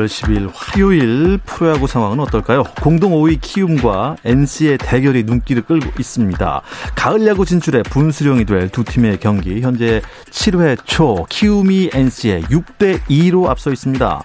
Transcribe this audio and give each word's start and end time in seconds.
10월 0.00 0.06
10일 0.06 0.50
화요일 0.54 1.38
프로야구 1.44 1.86
상황은 1.86 2.20
어떨까요? 2.20 2.64
공동 2.80 3.12
5위 3.12 3.38
키움과 3.40 4.16
NC의 4.24 4.78
대결이 4.78 5.24
눈길을 5.24 5.62
끌고 5.62 5.90
있습니다. 5.98 6.62
가을 6.94 7.26
야구 7.26 7.44
진출에 7.44 7.82
분수령이 7.82 8.44
될 8.44 8.70
두 8.70 8.84
팀의 8.84 9.18
경기 9.18 9.60
현재 9.62 10.00
7회 10.30 10.78
초 10.84 11.26
키움이 11.28 11.90
NC에 11.92 12.42
6대 12.42 13.00
2로 13.08 13.48
앞서 13.48 13.70
있습니다. 13.72 14.22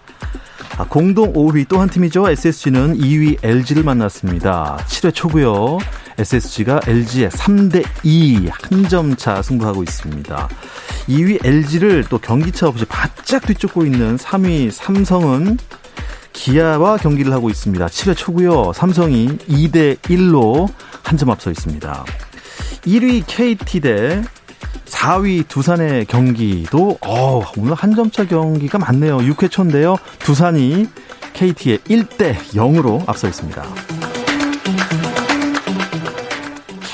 아, 0.78 0.84
공동 0.90 1.34
5위 1.34 1.68
또 1.68 1.80
한 1.80 1.90
팀이죠. 1.90 2.30
SSG는 2.30 2.98
2위 2.98 3.38
LG를 3.44 3.84
만났습니다. 3.84 4.78
7회 4.88 5.14
초고요. 5.14 5.78
SSG가 6.18 6.82
LG에 6.88 7.30
3대 7.30 7.86
2 8.04 8.48
한 8.50 8.88
점 8.88 9.16
차 9.16 9.42
승부하고 9.42 9.84
있습니다. 9.84 10.50
2위 11.10 11.46
LG를 11.46 12.06
또 12.10 12.18
경기차 12.18 12.68
없이 12.68 12.86
바짝 12.86 13.46
뒤쫓고 13.46 13.86
있는 13.86 14.18
3위 14.18 14.72
삼성은 14.72 15.58
기아와 16.34 16.98
경기를 16.98 17.32
하고 17.34 17.50
있습니다. 17.50 17.86
7회 17.86 18.16
초고요. 18.18 18.74
삼성이 18.74 19.28
2대 19.50 19.98
1로 20.00 20.68
한 21.04 21.18
점 21.18 21.30
앞서 21.30 21.50
있습니다. 21.52 22.06
1위 22.86 23.24
KT 23.28 23.80
대 23.80 24.22
4위 24.86 25.48
두산의 25.48 26.06
경기도 26.06 26.98
어, 27.02 27.42
오늘 27.58 27.74
한 27.74 27.96
점차 27.96 28.26
경기가 28.26 28.78
많네요. 28.80 29.18
6회 29.20 29.50
초인데요. 29.52 29.98
두산이 30.20 30.88
KT의 31.34 31.80
1대 31.80 32.36
0으로 32.54 33.04
앞서 33.08 33.28
있습니다. 33.28 33.64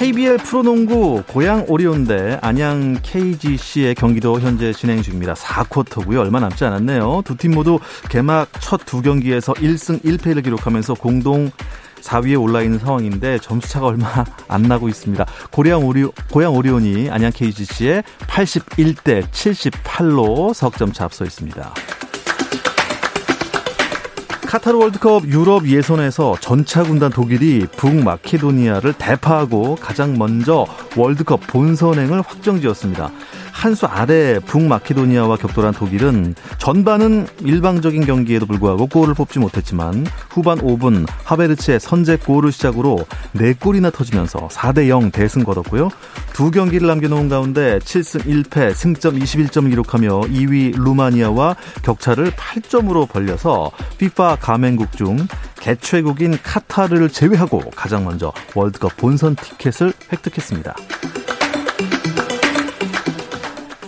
KBL 0.02 0.38
프로농구 0.38 1.22
고양 1.28 1.64
오리온 1.68 2.06
대 2.06 2.40
안양 2.42 3.02
KGC의 3.04 3.94
경기도 3.94 4.40
현재 4.40 4.74
진행 4.74 5.04
중입니다. 5.04 5.36
4쿼터고요. 5.36 6.22
얼마 6.22 6.40
남지 6.40 6.66
않았네요. 6.66 7.22
두 7.24 7.36
팀 7.38 7.52
모두 7.52 7.78
개막 8.10 8.50
첫 8.62 8.82
두 8.84 9.04
경기에서 9.04 9.54
1승 9.54 10.04
1패를 10.04 10.44
기록하면서 10.44 10.96
공동 10.96 11.52
4위에 12.02 12.42
올라 12.42 12.64
있는 12.64 12.80
상황인데 12.80 13.38
점수 13.44 13.70
차가 13.70 13.86
얼마 13.86 14.26
안 14.50 14.64
나고 14.64 14.90
있습니다. 14.90 15.24
고양 15.52 15.86
오리 15.86 16.08
고양 16.32 16.56
오리온이 16.56 17.12
안양 17.12 17.32
KGC에 17.34 18.02
81대 18.22 19.22
78로 19.30 20.56
석점 20.56 20.94
차 20.94 21.06
앞서 21.06 21.26
있습니다. 21.26 21.76
카타르 24.52 24.78
월드컵 24.78 25.28
유럽 25.28 25.66
예선에서 25.66 26.36
전차 26.42 26.84
군단 26.84 27.10
독일이 27.10 27.66
북마케도니아를 27.78 28.92
대파하고 28.92 29.78
가장 29.78 30.18
먼저 30.18 30.66
월드컵 30.98 31.40
본선행을 31.48 32.22
확정지었습니다. 32.22 33.12
한 33.62 33.76
수 33.76 33.86
아래 33.86 34.40
북마케도니아와 34.40 35.38
격돌한 35.38 35.76
독일은 35.76 36.34
전반은 36.58 37.28
일방적인 37.42 38.08
경기에도 38.08 38.48
불구하고 38.48 38.88
골을 38.88 39.14
뽑지 39.14 39.38
못했지만 39.38 40.08
후반 40.32 40.58
5분 40.58 41.06
하베르츠의 41.26 41.80
선제골을 41.80 42.52
시작으로 42.52 43.06
4골이나 43.36 43.94
터지면서 43.94 44.48
4대 44.48 44.88
0 44.90 45.12
대승 45.12 45.44
거뒀고요. 45.44 45.90
두 46.34 46.50
경기를 46.50 46.88
남겨놓은 46.88 47.30
가운데 47.30 47.78
7승 47.78 48.26
1패 48.26 48.74
승점 48.74 49.20
21점을 49.20 49.70
기록하며 49.70 50.22
2위 50.22 50.76
루마니아와 50.76 51.56
격차를 51.84 52.32
8점으로 52.32 53.08
벌려서 53.08 53.70
FIFA 53.94 54.38
가맹국 54.40 54.98
중 54.98 55.18
개최국인 55.60 56.36
카타르를 56.42 57.10
제외하고 57.10 57.60
가장 57.76 58.06
먼저 58.06 58.34
월드컵 58.56 58.98
본선 58.98 59.36
티켓을 59.36 59.94
획득했습니다. 60.12 60.76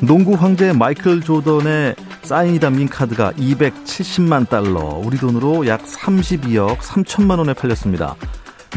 농구 0.06 0.34
황제 0.34 0.74
마이클 0.74 1.22
조던의 1.22 1.96
사인이 2.24 2.59
담긴 2.59 2.90
카드가 2.90 3.31
270만 3.34 4.50
달러, 4.50 4.80
우리 4.81 5.18
돈으로 5.18 5.66
약 5.66 5.81
32억 5.81 6.80
3천만 6.80 7.38
원에 7.38 7.53
팔렸습니다. 7.53 8.18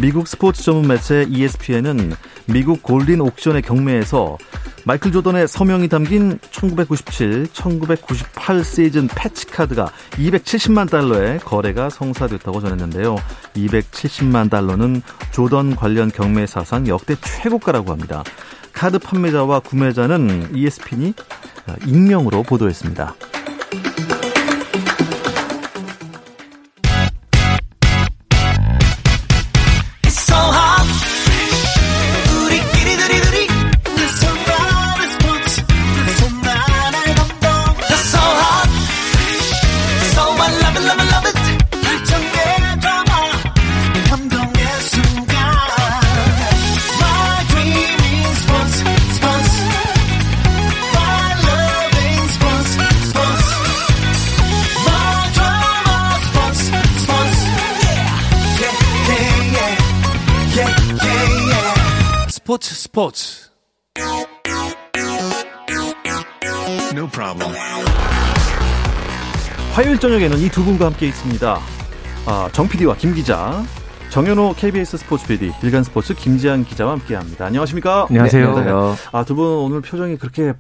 미국 0.01 0.29
스포츠 0.29 0.63
전문 0.63 0.87
매체 0.87 1.27
ESPN은 1.29 2.13
미국 2.47 2.81
골든 2.85 3.21
옥션의 3.21 3.63
경매에서 3.63 4.39
마이클 4.85 5.11
조던의 5.11 5.49
서명이 5.49 5.89
담긴 5.89 6.39
1997, 6.53 7.49
1998 7.53 8.63
시즌 8.63 9.09
패치 9.09 9.47
카드가 9.47 9.91
270만 10.13 10.89
달러에 10.89 11.39
거래가 11.39 11.91
성사됐다고 11.91 12.61
전했는데요. 12.61 13.17
270만 13.57 14.49
달러는 14.49 15.03
조던 15.33 15.75
관련 15.75 16.09
경매 16.13 16.47
사상 16.47 16.87
역대 16.87 17.17
최고가라고 17.17 17.91
합니다. 17.91 18.23
카드 18.77 18.99
판매자와 18.99 19.61
구매자는 19.61 20.55
ESPN이 20.55 21.15
익명으로 21.87 22.43
보도했습니다. 22.43 23.15
스포츠 62.57 62.75
스포츠 62.75 63.51
No 66.95 67.07
problem. 67.09 67.55
화요일 69.75 69.99
저녁에는 70.01 70.39
이 70.39 70.49
두 70.49 70.65
분과 70.65 70.87
함께 70.87 71.09
있습니다. 71.09 71.61
아, 72.25 72.49
정 72.53 72.67
PD와 72.67 72.97
김 72.97 73.15
기자, 73.15 73.63
정현호 74.09 74.55
KBS 74.57 74.97
스포츠 74.97 75.27
PD, 75.27 75.53
일간 75.63 75.85
스포츠 75.85 76.15
김지한 76.15 76.65
기자와 76.65 76.93
함께합니다. 76.93 77.45
안녕하십니까? 77.45 78.07
안녕하세요. 78.09 78.59
네, 78.59 78.65
네. 78.65 78.71
아, 79.13 79.23
두 79.25 79.35
분 79.35 79.45
오늘 79.47 79.83
표정이 79.83 80.17
그렇게 80.17 80.55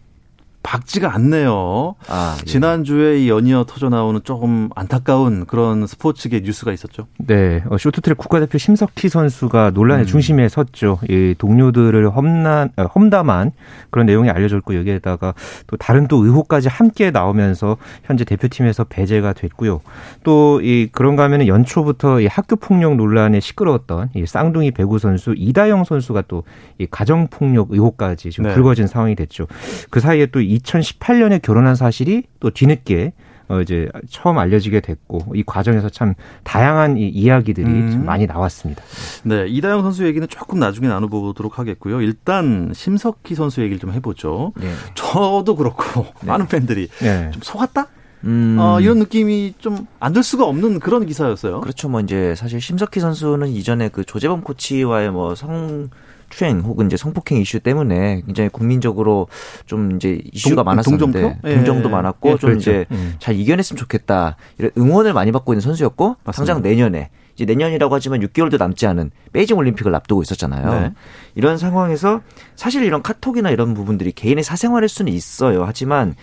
밝지가 0.66 1.14
않네요. 1.14 1.94
아, 2.08 2.36
예. 2.40 2.44
지난주에 2.44 3.20
이 3.20 3.30
연이어 3.30 3.64
터져 3.68 3.88
나오는 3.88 4.20
조금 4.24 4.68
안타까운 4.74 5.46
그런 5.46 5.86
스포츠계 5.86 6.40
뉴스가 6.40 6.72
있었죠. 6.72 7.06
네, 7.18 7.62
어, 7.70 7.78
쇼트트랙 7.78 8.18
국가대표 8.18 8.58
심석희 8.58 9.08
선수가 9.08 9.70
논란의 9.70 10.04
음. 10.04 10.06
중심에 10.06 10.48
섰죠. 10.48 10.98
이 11.08 11.36
동료들을 11.38 12.10
험난, 12.10 12.70
어, 12.76 12.82
험담한 12.82 13.52
그런 13.90 14.06
내용이 14.06 14.28
알려졌고 14.28 14.74
여기에다가 14.76 15.34
또 15.68 15.76
다른 15.76 16.08
또 16.08 16.24
의혹까지 16.24 16.68
함께 16.68 17.12
나오면서 17.12 17.76
현재 18.04 18.24
대표팀에서 18.24 18.84
배제가 18.84 19.32
됐고요. 19.32 19.80
또 20.24 20.56
이 20.62 20.88
그런가 20.90 21.22
하면은 21.24 21.46
연초부터 21.46 22.20
이 22.20 22.26
학교 22.26 22.56
폭력 22.56 22.96
논란에 22.96 23.40
시끄러웠던 23.40 24.10
이 24.14 24.26
쌍둥이 24.26 24.72
배구 24.72 24.98
선수 24.98 25.34
이다영 25.36 25.84
선수가 25.84 26.22
또 26.22 26.42
이 26.78 26.86
가정 26.90 27.26
폭력 27.28 27.68
의혹까지 27.70 28.30
좀 28.30 28.44
네. 28.44 28.54
불거진 28.54 28.86
상황이 28.86 29.14
됐죠. 29.14 29.46
그 29.90 30.00
사이에 30.00 30.26
또 30.26 30.40
2018년에 30.58 31.40
결혼한 31.42 31.74
사실이 31.74 32.24
또 32.40 32.50
뒤늦게 32.50 33.12
어 33.48 33.60
이제 33.60 33.88
처음 34.10 34.38
알려지게 34.38 34.80
됐고 34.80 35.20
이 35.36 35.44
과정에서 35.44 35.88
참 35.88 36.14
다양한 36.42 36.96
이 36.96 37.08
이야기들이 37.08 37.66
음. 37.66 37.90
좀 37.92 38.04
많이 38.04 38.26
나왔습니다. 38.26 38.82
네, 39.22 39.46
이다영 39.46 39.82
선수 39.82 40.04
얘기는 40.04 40.26
조금 40.26 40.58
나중에 40.58 40.88
나눠보도록 40.88 41.58
하겠고요. 41.60 42.00
일단 42.00 42.72
심석희 42.74 43.36
선수 43.36 43.60
얘기를 43.60 43.78
좀 43.78 43.92
해보죠. 43.92 44.52
네. 44.56 44.68
저도 44.94 45.54
그렇고 45.54 46.06
많은 46.22 46.48
팬들이 46.48 46.88
네. 46.98 47.30
좀 47.32 47.40
속았다? 47.42 47.86
음. 48.24 48.56
어, 48.58 48.80
이런 48.80 48.98
느낌이 48.98 49.54
좀 49.58 49.86
안 50.00 50.12
들 50.12 50.24
수가 50.24 50.44
없는 50.46 50.80
그런 50.80 51.06
기사였어요. 51.06 51.60
그렇죠. 51.60 51.88
뭐 51.88 52.00
이제 52.00 52.34
사실 52.34 52.60
심석희 52.60 52.98
선수는 52.98 53.48
이전에 53.48 53.90
그 53.90 54.02
조재범 54.04 54.40
코치와의 54.40 55.12
뭐 55.12 55.36
성 55.36 55.90
성추행 56.36 56.60
혹은 56.60 56.86
이제 56.86 56.96
성폭행 56.96 57.38
이슈 57.40 57.60
때문에 57.60 58.22
굉장히 58.26 58.50
국민적으로 58.50 59.26
좀 59.64 59.96
이제 59.96 60.20
이슈가 60.32 60.56
동- 60.56 60.64
많았었는데 60.66 61.20
동점표? 61.22 61.48
예. 61.48 61.54
동정도 61.56 61.88
많았고 61.88 62.28
예, 62.32 62.36
좀 62.36 62.50
그렇죠. 62.50 62.60
이제 62.70 62.86
음. 62.90 63.14
잘 63.18 63.34
이겨냈으면 63.36 63.78
좋겠다 63.78 64.36
이런 64.58 64.70
응원을 64.76 65.12
많이 65.14 65.32
받고 65.32 65.52
있는 65.54 65.60
선수였고 65.62 66.16
맞습니다. 66.24 66.54
당장 66.54 66.62
내년에 66.62 67.10
이제 67.34 67.44
내년이라고 67.44 67.94
하지만 67.94 68.20
6개월도 68.20 68.58
남지 68.58 68.86
않은 68.86 69.10
베이징 69.32 69.56
올림픽을 69.56 69.94
앞두고 69.94 70.22
있었잖아요. 70.22 70.80
네. 70.80 70.92
이런 71.34 71.58
상황에서 71.58 72.20
사실 72.54 72.82
이런 72.82 73.02
카톡이나 73.02 73.50
이런 73.50 73.74
부분들이 73.74 74.12
개인의 74.12 74.44
사생활일 74.44 74.88
수는 74.88 75.12
있어요. 75.12 75.64
하지만 75.64 76.14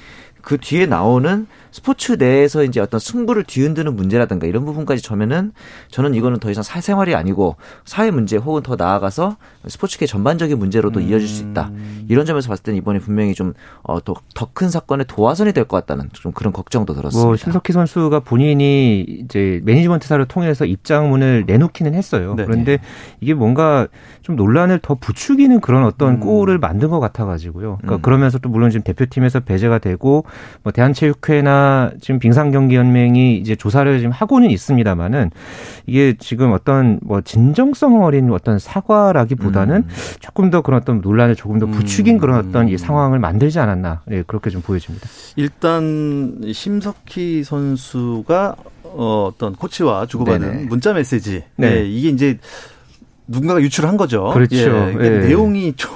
그 0.44 0.58
뒤에 0.58 0.86
나오는 0.86 1.48
스포츠 1.72 2.12
내에서 2.12 2.64
이제 2.64 2.80
어떤 2.80 3.00
승부를 3.00 3.46
뒤흔드는 3.46 3.96
문제라든가 3.96 4.46
이런 4.46 4.64
부분까지 4.66 5.02
저면은 5.02 5.54
저는 5.90 6.14
이거는 6.14 6.38
더 6.40 6.52
이상 6.52 6.62
사생활이 6.62 7.16
아니고 7.16 7.56
사회 7.86 8.12
문제 8.12 8.38
혹은 8.38 8.62
더 8.62 8.76
나아가서 8.76 9.38
스포츠계 9.68 10.06
전반적인 10.06 10.60
문제로도 10.60 11.00
이어질 11.00 11.28
수 11.28 11.44
있다. 11.44 11.72
이런 12.10 12.28
점에서 12.28 12.50
봤을 12.50 12.62
때는 12.64 12.78
이번에 12.78 13.00
분명히 13.00 13.34
좀 13.34 13.54
어, 13.82 13.98
더큰 14.36 14.70
사건의 14.70 15.06
도화선이 15.08 15.52
될 15.54 15.64
것 15.64 15.78
같다는 15.78 16.10
좀 16.12 16.34
그런 16.34 16.52
걱정도 16.52 16.94
들었습니다. 16.94 17.26
뭐 17.26 17.38
심석희 17.38 17.72
선수가 17.72 18.20
본인이 18.20 19.00
이제 19.02 19.62
매니지먼트사를 19.64 20.24
통해서 20.26 20.66
입장문을 20.66 21.46
내놓기는 21.48 21.94
했어요. 21.94 22.36
네. 22.36 22.44
그런데 22.46 22.80
이게 23.22 23.34
뭔가 23.34 23.88
좀 24.22 24.36
논란을 24.36 24.80
더 24.80 24.96
부추기는 24.96 25.62
그런 25.62 25.86
어떤 25.86 26.16
음. 26.16 26.20
꼴을 26.20 26.58
만든 26.58 26.90
것 26.90 27.00
같아가지고요. 27.00 27.78
그러니까 27.82 27.96
음. 27.96 28.02
그러면서 28.02 28.40
또 28.40 28.50
물론 28.50 28.70
지금 28.70 28.84
대표팀에서 28.84 29.40
배제가 29.40 29.80
되고 29.80 30.26
뭐 30.64 30.72
대한체육회나 30.72 31.92
지금 32.02 32.20
빙상경기연맹이 32.20 33.38
이제 33.38 33.56
조사를 33.56 33.98
지금 34.00 34.12
하고는 34.12 34.50
있습니다만은 34.50 35.32
이게 35.86 36.16
지금 36.20 36.52
어떤 36.54 37.00
뭐 37.02 37.22
진정성 37.22 38.04
어린 38.04 38.32
어떤 38.32 38.60
사과라기보다는 38.60 39.76
음. 39.76 39.88
조금 40.20 40.50
더 40.50 40.62
그런 40.62 40.82
어떤 40.82 41.02
논란을 41.02 41.36
조금 41.36 41.60
더 41.60 41.66
부추긴 41.66 42.16
음. 42.16 42.20
그런 42.20 42.40
어떤 42.40 42.70
이 42.70 42.78
상황을 42.78 43.20
만들지 43.20 43.60
않았나 43.60 44.02
네, 44.06 44.24
그렇게 44.26 44.50
좀 44.50 44.62
보여집니다. 44.62 45.08
일단 45.36 46.42
심석희 46.52 47.44
선수가 47.44 48.56
어, 48.96 49.32
어떤 49.34 49.56
코치와 49.56 50.06
주고받은 50.06 50.52
네네. 50.52 50.64
문자 50.66 50.94
메시지. 50.94 51.44
네. 51.56 51.70
네. 51.70 51.86
이게 51.86 52.10
이제 52.10 52.38
누군가가 53.28 53.62
유출한 53.62 53.98
거죠. 53.98 54.32
그렇죠. 54.34 54.56
예, 54.56 54.94
이게 54.94 55.06
예. 55.06 55.10
내용이 55.28 55.74
좀, 55.76 55.92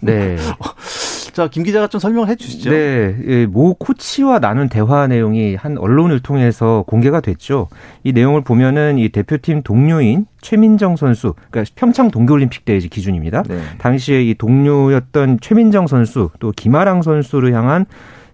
네. 0.00 0.36
자, 1.38 1.46
김 1.46 1.62
기자가 1.62 1.86
좀 1.86 2.00
설명을 2.00 2.28
해 2.28 2.34
주시죠. 2.34 2.68
네, 2.68 3.16
예, 3.28 3.46
모 3.46 3.74
코치와 3.74 4.40
나눈 4.40 4.68
대화 4.68 5.06
내용이 5.06 5.54
한 5.54 5.78
언론을 5.78 6.18
통해서 6.18 6.82
공개가 6.88 7.20
됐죠. 7.20 7.68
이 8.02 8.12
내용을 8.12 8.40
보면은 8.40 8.98
이 8.98 9.08
대표팀 9.08 9.62
동료인 9.62 10.26
최민정 10.40 10.96
선수, 10.96 11.34
그러니까 11.48 11.72
평창 11.76 12.10
동계올림픽 12.10 12.64
때 12.64 12.76
기준입니다. 12.80 13.44
네. 13.44 13.60
당시에 13.78 14.24
이 14.24 14.34
동료였던 14.34 15.38
최민정 15.40 15.86
선수 15.86 16.30
또 16.40 16.50
김아랑 16.50 17.02
선수를 17.02 17.54
향한 17.54 17.86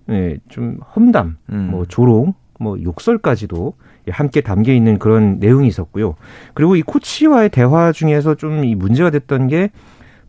예, 0.09 0.39
좀 0.49 0.79
험담, 0.97 1.37
음. 1.53 1.69
뭐 1.73 1.85
조롱, 1.85 2.33
뭐 2.59 2.83
욕설까지도 2.83 3.75
예, 4.09 4.13
함께 4.13 4.41
담겨 4.41 4.73
있는 4.73 4.99
그런 4.99 5.41
내용이 5.41 5.69
있었고요. 5.69 6.15
그리고 6.55 6.75
이 6.75 6.81
코치와의 6.81 7.51
대화 7.51 7.93
중에서 7.93 8.35
좀 8.35 8.65
이 8.65 8.75
문제가 8.75 9.11
됐던 9.11 9.49
게 9.49 9.69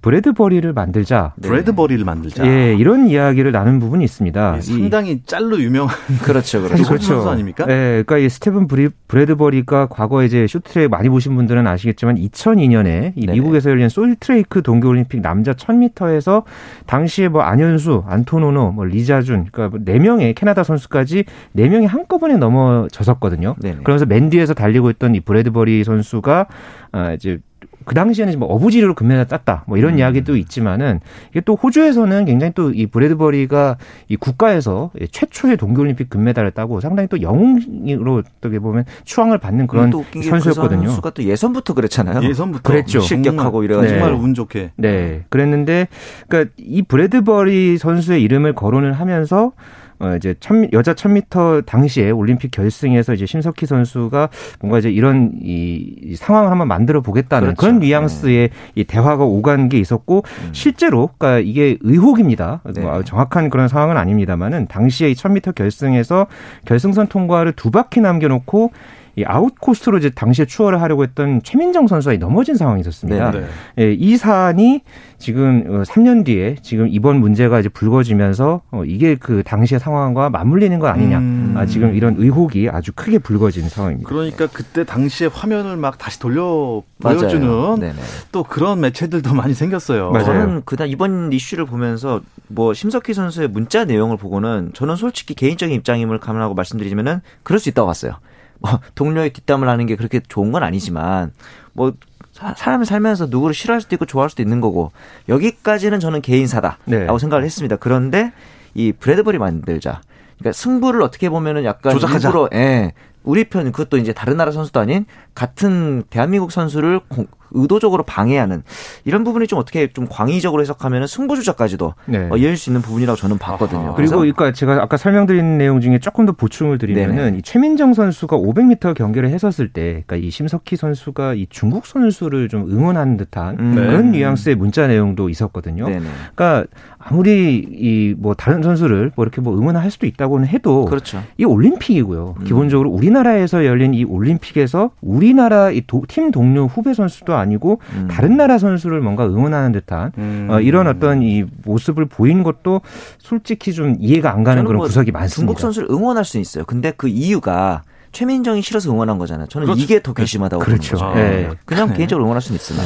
브래드버리를 0.05 0.71
만들자. 0.71 1.33
네. 1.37 1.47
브래드버리를 1.49 2.05
만들자. 2.05 2.45
예, 2.45 2.75
이런 2.75 3.07
이야기를 3.07 3.51
나눈 3.51 3.79
부분이 3.79 4.03
있습니다. 4.03 4.53
예, 4.53 4.59
이- 4.59 4.61
상당히 4.61 5.23
짤로 5.25 5.59
유명한 5.59 5.95
그렇죠, 6.23 6.61
그렇죠. 6.61 6.83
그렇죠. 6.83 7.05
선수 7.15 7.29
아닙니까? 7.31 7.65
예, 7.67 8.03
그러니까 8.05 8.19
이 8.19 8.29
스테븐 8.29 8.67
브리, 8.67 8.89
브래드버리가 9.07 9.87
과거에 9.87 10.25
이제 10.27 10.45
쇼트트랙 10.45 10.91
많이 10.91 11.09
보신 11.09 11.35
분들은 11.35 11.65
아시겠지만 11.65 12.17
2002년에 12.17 13.13
이. 13.15 13.25
미국에서 13.25 13.71
열린 13.71 13.89
솔트레이크 13.89 14.61
동계올림픽 14.61 15.21
남자 15.21 15.53
1000m에서 15.53 16.43
당시에 16.85 17.27
뭐 17.27 17.41
안현수, 17.41 18.03
안톤 18.07 18.44
오노, 18.44 18.73
뭐 18.73 18.85
리자준, 18.85 19.47
그러니까 19.51 19.79
네 19.83 19.97
명의 19.97 20.35
캐나다 20.35 20.63
선수까지 20.63 21.25
네 21.53 21.67
명이 21.67 21.87
한꺼번에 21.87 22.37
넘어졌었거든요. 22.37 23.55
네네. 23.59 23.77
그러면서 23.83 24.05
맨 24.05 24.29
뒤에서 24.29 24.53
달리고 24.53 24.91
있던 24.91 25.15
이 25.15 25.19
브래드버리 25.19 25.83
선수가 25.83 26.45
아 26.91 27.13
이제 27.13 27.39
그 27.85 27.95
당시에는 27.95 28.37
뭐 28.37 28.47
어부지리로 28.49 28.93
금메달 28.93 29.25
땄다 29.27 29.63
뭐 29.67 29.77
이런 29.77 29.93
음. 29.93 29.99
이야기도 29.99 30.35
있지만은 30.37 30.99
이게 31.31 31.41
또 31.41 31.55
호주에서는 31.55 32.25
굉장히 32.25 32.53
또 32.53 32.75
이 32.75 32.87
브래드버리가 32.87 33.77
이 34.09 34.15
국가에서 34.15 34.91
최초의 35.11 35.57
동계올림픽 35.57 36.09
금메달을 36.09 36.51
따고 36.51 36.81
상당히 36.81 37.07
또 37.07 37.21
영웅으로 37.21 38.23
어떻게 38.37 38.59
보면 38.59 38.85
추앙을 39.05 39.37
받는 39.37 39.67
그런 39.67 39.89
또 39.89 39.99
웃긴 39.99 40.21
게 40.21 40.29
선수였거든요. 40.29 40.81
그 40.81 40.87
선수가 40.87 41.09
또 41.11 41.23
예선부터 41.23 41.73
그랬잖아요. 41.73 42.27
예선부터 42.27 42.63
그랬죠. 42.63 42.99
실격하고 42.99 43.61
정말, 43.61 43.65
이래가지고. 43.65 43.99
정말 43.99 44.11
네. 44.11 44.23
운 44.23 44.33
좋게. 44.33 44.71
네, 44.75 45.23
그랬는데 45.29 45.87
그러니까 46.27 46.53
이 46.57 46.81
브래드버리 46.81 47.77
선수의 47.77 48.21
이름을 48.23 48.53
거론을 48.53 48.93
하면서 48.93 49.53
어 49.99 50.15
이제 50.15 50.35
천, 50.39 50.69
여자 50.73 50.93
1000m 50.93 51.65
당시에 51.65 52.11
올림픽 52.11 52.51
결승에서 52.51 53.13
이제 53.13 53.25
심석희 53.25 53.65
선수가 53.65 54.29
뭔가 54.59 54.79
이제 54.79 54.89
이런 54.89 55.31
이, 55.41 55.95
이 56.03 56.15
상황을 56.15 56.51
한번 56.51 56.67
만들어 56.67 57.01
보겠다는 57.01 57.49
그렇죠. 57.49 57.59
그런 57.59 57.79
뉘앙스의 57.79 58.49
이 58.75 58.83
대화가 58.83 59.23
오간 59.23 59.69
게 59.69 59.77
있었고 59.79 60.23
음. 60.25 60.49
실제로 60.51 61.09
그러니까 61.17 61.39
이게 61.39 61.77
의혹입니다. 61.81 62.61
네. 62.73 62.81
뭐 62.81 63.03
정확한 63.03 63.49
그런 63.49 63.67
상황은 63.67 63.97
아닙니다만은 63.97 64.67
당시에 64.67 65.09
이 65.09 65.13
1000m 65.13 65.55
결승에서 65.55 66.27
결승선 66.65 67.07
통과를 67.07 67.53
두 67.53 67.71
바퀴 67.71 68.01
남겨 68.01 68.27
놓고 68.27 68.71
이 69.17 69.23
아웃 69.25 69.53
코스트로 69.59 69.97
이제 69.97 70.09
당시에 70.09 70.45
추월을 70.45 70.81
하려고 70.81 71.03
했던 71.03 71.41
최민정 71.43 71.87
선수가 71.87 72.17
넘어진 72.17 72.55
상황이 72.55 72.81
있었습니다. 72.81 73.31
네. 73.31 73.45
예, 73.79 73.93
이 73.93 74.17
사안이 74.17 74.81
지금 75.17 75.63
어, 75.67 75.83
3년 75.83 76.25
뒤에 76.25 76.57
지금 76.61 76.87
이번 76.89 77.19
문제가 77.19 77.59
이제 77.59 77.69
불거지면서 77.69 78.61
어, 78.71 78.83
이게 78.85 79.15
그 79.15 79.43
당시의 79.43 79.79
상황과 79.79 80.29
맞물리는 80.29 80.77
거 80.79 80.87
아니냐. 80.87 81.17
음. 81.19 81.53
아, 81.55 81.65
지금 81.65 81.95
이런 81.95 82.15
의혹이 82.17 82.69
아주 82.69 82.91
크게 82.93 83.19
불거진 83.19 83.69
상황입니다. 83.69 84.09
그러니까 84.09 84.47
그때 84.47 84.83
당시에 84.83 85.29
화면을 85.31 85.77
막 85.77 85.97
다시 85.97 86.19
돌려. 86.19 86.83
보여주는 87.01 87.79
네네. 87.79 87.93
또 88.31 88.43
그런 88.43 88.79
매체들도 88.81 89.33
많이 89.33 89.53
생겼어요. 89.53 90.11
맞아요. 90.11 90.25
저는 90.25 90.61
그날 90.65 90.89
이번 90.89 91.31
이슈를 91.31 91.65
보면서 91.65 92.21
뭐 92.47 92.73
심석희 92.73 93.13
선수의 93.13 93.47
문자 93.49 93.85
내용을 93.85 94.17
보고는 94.17 94.71
저는 94.73 94.95
솔직히 94.95 95.33
개인적인 95.35 95.75
입장임을 95.75 96.19
감안하고 96.19 96.53
말씀드리자면은 96.53 97.21
그럴 97.43 97.59
수 97.59 97.69
있다고 97.69 97.87
봤어요. 97.87 98.13
뭐 98.59 98.79
동료의 98.95 99.31
뒷담을 99.33 99.67
하는 99.67 99.85
게 99.85 99.95
그렇게 99.95 100.19
좋은 100.27 100.51
건 100.51 100.63
아니지만 100.63 101.31
뭐 101.73 101.93
사- 102.31 102.53
사람이 102.55 102.85
살면서 102.85 103.27
누구를 103.27 103.53
싫어할 103.53 103.81
수도 103.81 103.95
있고 103.95 104.05
좋아할 104.05 104.29
수도 104.29 104.41
있는 104.43 104.61
거고 104.61 104.91
여기까지는 105.29 105.99
저는 105.99 106.21
개인사다라고 106.21 106.77
네. 106.85 107.07
생각을 107.19 107.43
했습니다. 107.45 107.75
그런데 107.77 108.31
이 108.73 108.91
브래드버리 108.91 109.37
만들자. 109.37 110.01
그러니까 110.37 110.51
승부를 110.53 111.01
어떻게 111.01 111.29
보면은 111.29 111.63
약간 111.63 111.93
조작하자. 111.93 112.27
일부러 112.29 112.49
예. 112.53 112.93
우리 113.25 113.43
편 113.45 113.71
그것도 113.71 113.97
이제 113.97 114.13
다른 114.13 114.37
나라 114.37 114.51
선수도 114.51 114.79
아닌 114.79 115.05
같은 115.33 116.03
대한민국 116.09 116.51
선수를 116.51 116.99
공- 117.09 117.27
의도적으로 117.57 118.03
방해하는 118.03 118.63
이런 119.05 119.23
부분이 119.23 119.47
좀 119.47 119.59
어떻게 119.59 119.87
좀 119.87 120.07
광의적으로 120.09 120.61
해석하면은 120.61 121.07
승부 121.07 121.35
조작까지도 121.37 121.93
네. 122.05 122.27
어, 122.29 122.35
이어질 122.35 122.57
수 122.57 122.69
있는 122.69 122.81
부분이라고 122.81 123.15
저는 123.15 123.37
봤거든요. 123.37 123.79
아하. 123.81 123.93
그리고 123.95 124.17
그러니까 124.17 124.51
제가 124.51 124.81
아까 124.81 124.97
설명드린 124.97 125.57
내용 125.57 125.79
중에 125.79 125.99
조금 125.99 126.25
더 126.25 126.33
보충을 126.33 126.77
드리면은. 126.79 127.37
이 127.37 127.41
최민정 127.41 127.93
선수가 127.93 128.37
500m 128.37 128.93
경기를 128.95 129.29
했었을 129.29 129.69
때, 129.69 130.03
그러니까 130.05 130.15
이 130.17 130.31
심석희 130.31 130.75
선수가 130.75 131.35
이 131.35 131.47
중국 131.49 131.85
선수를 131.85 132.49
좀 132.49 132.69
응원하는 132.69 133.15
듯한 133.15 133.57
음. 133.59 133.75
그런 133.75 134.11
네. 134.11 134.17
뉘앙스의 134.17 134.55
문자 134.55 134.87
내용도 134.87 135.29
있었거든요. 135.29 135.85
네네. 135.87 136.07
그러니까 136.35 136.65
아무리 137.07 137.63
이 137.71 138.15
뭐 138.17 138.33
다른 138.33 138.63
선수를 138.63 139.11
뭐 139.15 139.23
이렇게 139.23 139.39
뭐 139.41 139.55
응원할 139.55 139.91
수도 139.91 140.07
있다고는 140.07 140.47
해도 140.47 140.85
그렇죠. 140.85 141.21
이 141.37 141.45
올림픽이고요. 141.45 142.35
음. 142.39 142.43
기본적으로 142.43 142.89
우리나라에서 142.89 143.65
열린 143.65 143.93
이 143.93 144.03
올림픽에서 144.03 144.89
우리나라 145.01 145.69
이팀 145.69 146.31
동료 146.31 146.65
후배 146.65 146.93
선수도 146.95 147.35
아니고 147.35 147.79
음. 147.93 148.07
다른 148.09 148.37
나라 148.37 148.57
선수를 148.57 149.01
뭔가 149.01 149.27
응원하는 149.27 149.71
듯한 149.71 150.11
음. 150.17 150.47
어, 150.49 150.59
이런 150.59 150.87
어떤 150.87 151.21
이 151.21 151.43
모습을 151.65 152.05
보인 152.05 152.41
것도 152.41 152.81
솔직히 153.19 153.73
좀 153.73 153.95
이해가 153.99 154.31
안 154.33 154.43
가는 154.43 154.63
그런 154.63 154.77
뭐 154.77 154.87
구석이 154.87 155.11
많습니다. 155.11 155.35
중국 155.35 155.59
선수를 155.59 155.89
응원할 155.91 156.25
수는 156.25 156.41
있어요. 156.41 156.63
근데 156.65 156.91
그 156.95 157.07
이유가 157.07 157.83
최민정이 158.13 158.61
싫어서 158.61 158.91
응원한 158.91 159.17
거잖아요. 159.19 159.47
저는 159.47 159.67
그렇죠. 159.67 159.81
이게 159.83 160.01
더 160.01 160.13
괘씸하다고 160.13 160.63
그렇죠. 160.63 160.97
보는 160.97 161.13
거죠. 161.13 161.19
예. 161.21 161.49
그냥 161.65 161.89
네. 161.89 161.95
개인적으로 161.95 162.23
응원할 162.25 162.41
수는 162.41 162.55
있으나. 162.55 162.81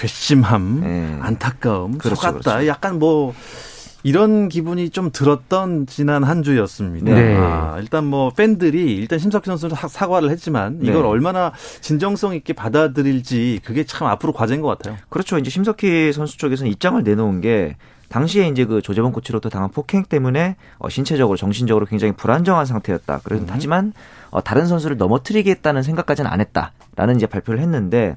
괘씸함, 0.00 0.82
예. 0.84 1.18
안타까움, 1.20 1.98
그렇죠, 1.98 2.14
속았다. 2.16 2.38
그렇죠. 2.40 2.66
약간 2.66 2.98
뭐 2.98 3.34
이런 4.02 4.48
기분이 4.48 4.88
좀 4.90 5.10
들었던 5.12 5.86
지난 5.86 6.24
한 6.24 6.42
주였습니다. 6.42 7.14
네. 7.14 7.36
아, 7.36 7.76
일단 7.80 8.06
뭐 8.06 8.30
팬들이 8.30 8.96
일단 8.96 9.18
심석희 9.18 9.44
선수는 9.44 9.76
사- 9.76 9.88
사과를 9.88 10.30
했지만 10.30 10.78
이걸 10.80 11.02
네. 11.02 11.08
얼마나 11.08 11.52
진정성 11.82 12.34
있게 12.34 12.54
받아들일지 12.54 13.60
그게 13.62 13.84
참 13.84 14.08
앞으로 14.08 14.32
과제인 14.32 14.62
것 14.62 14.68
같아요. 14.68 14.96
그렇죠. 15.10 15.36
이제 15.36 15.50
심석희 15.50 16.12
선수 16.14 16.38
쪽에서는 16.38 16.72
입장을 16.72 17.02
내놓은 17.02 17.42
게 17.42 17.76
당시에 18.08 18.48
이제 18.48 18.64
그 18.64 18.80
조재범 18.82 19.12
코치로부터 19.12 19.50
당한 19.50 19.70
폭행 19.70 20.02
때문에 20.04 20.56
어, 20.78 20.88
신체적으로 20.88 21.36
정신적으로 21.36 21.84
굉장히 21.86 22.12
불안정한 22.14 22.64
상태였다. 22.66 23.20
그래서 23.22 23.44
하지만 23.50 23.92
어, 24.30 24.42
다른 24.42 24.66
선수를 24.66 24.96
넘어뜨리겠다는 24.96 25.82
생각까지는 25.82 26.28
안 26.28 26.40
했다라는 26.40 27.16
이제 27.16 27.26
발표를 27.26 27.60
했는데 27.60 28.16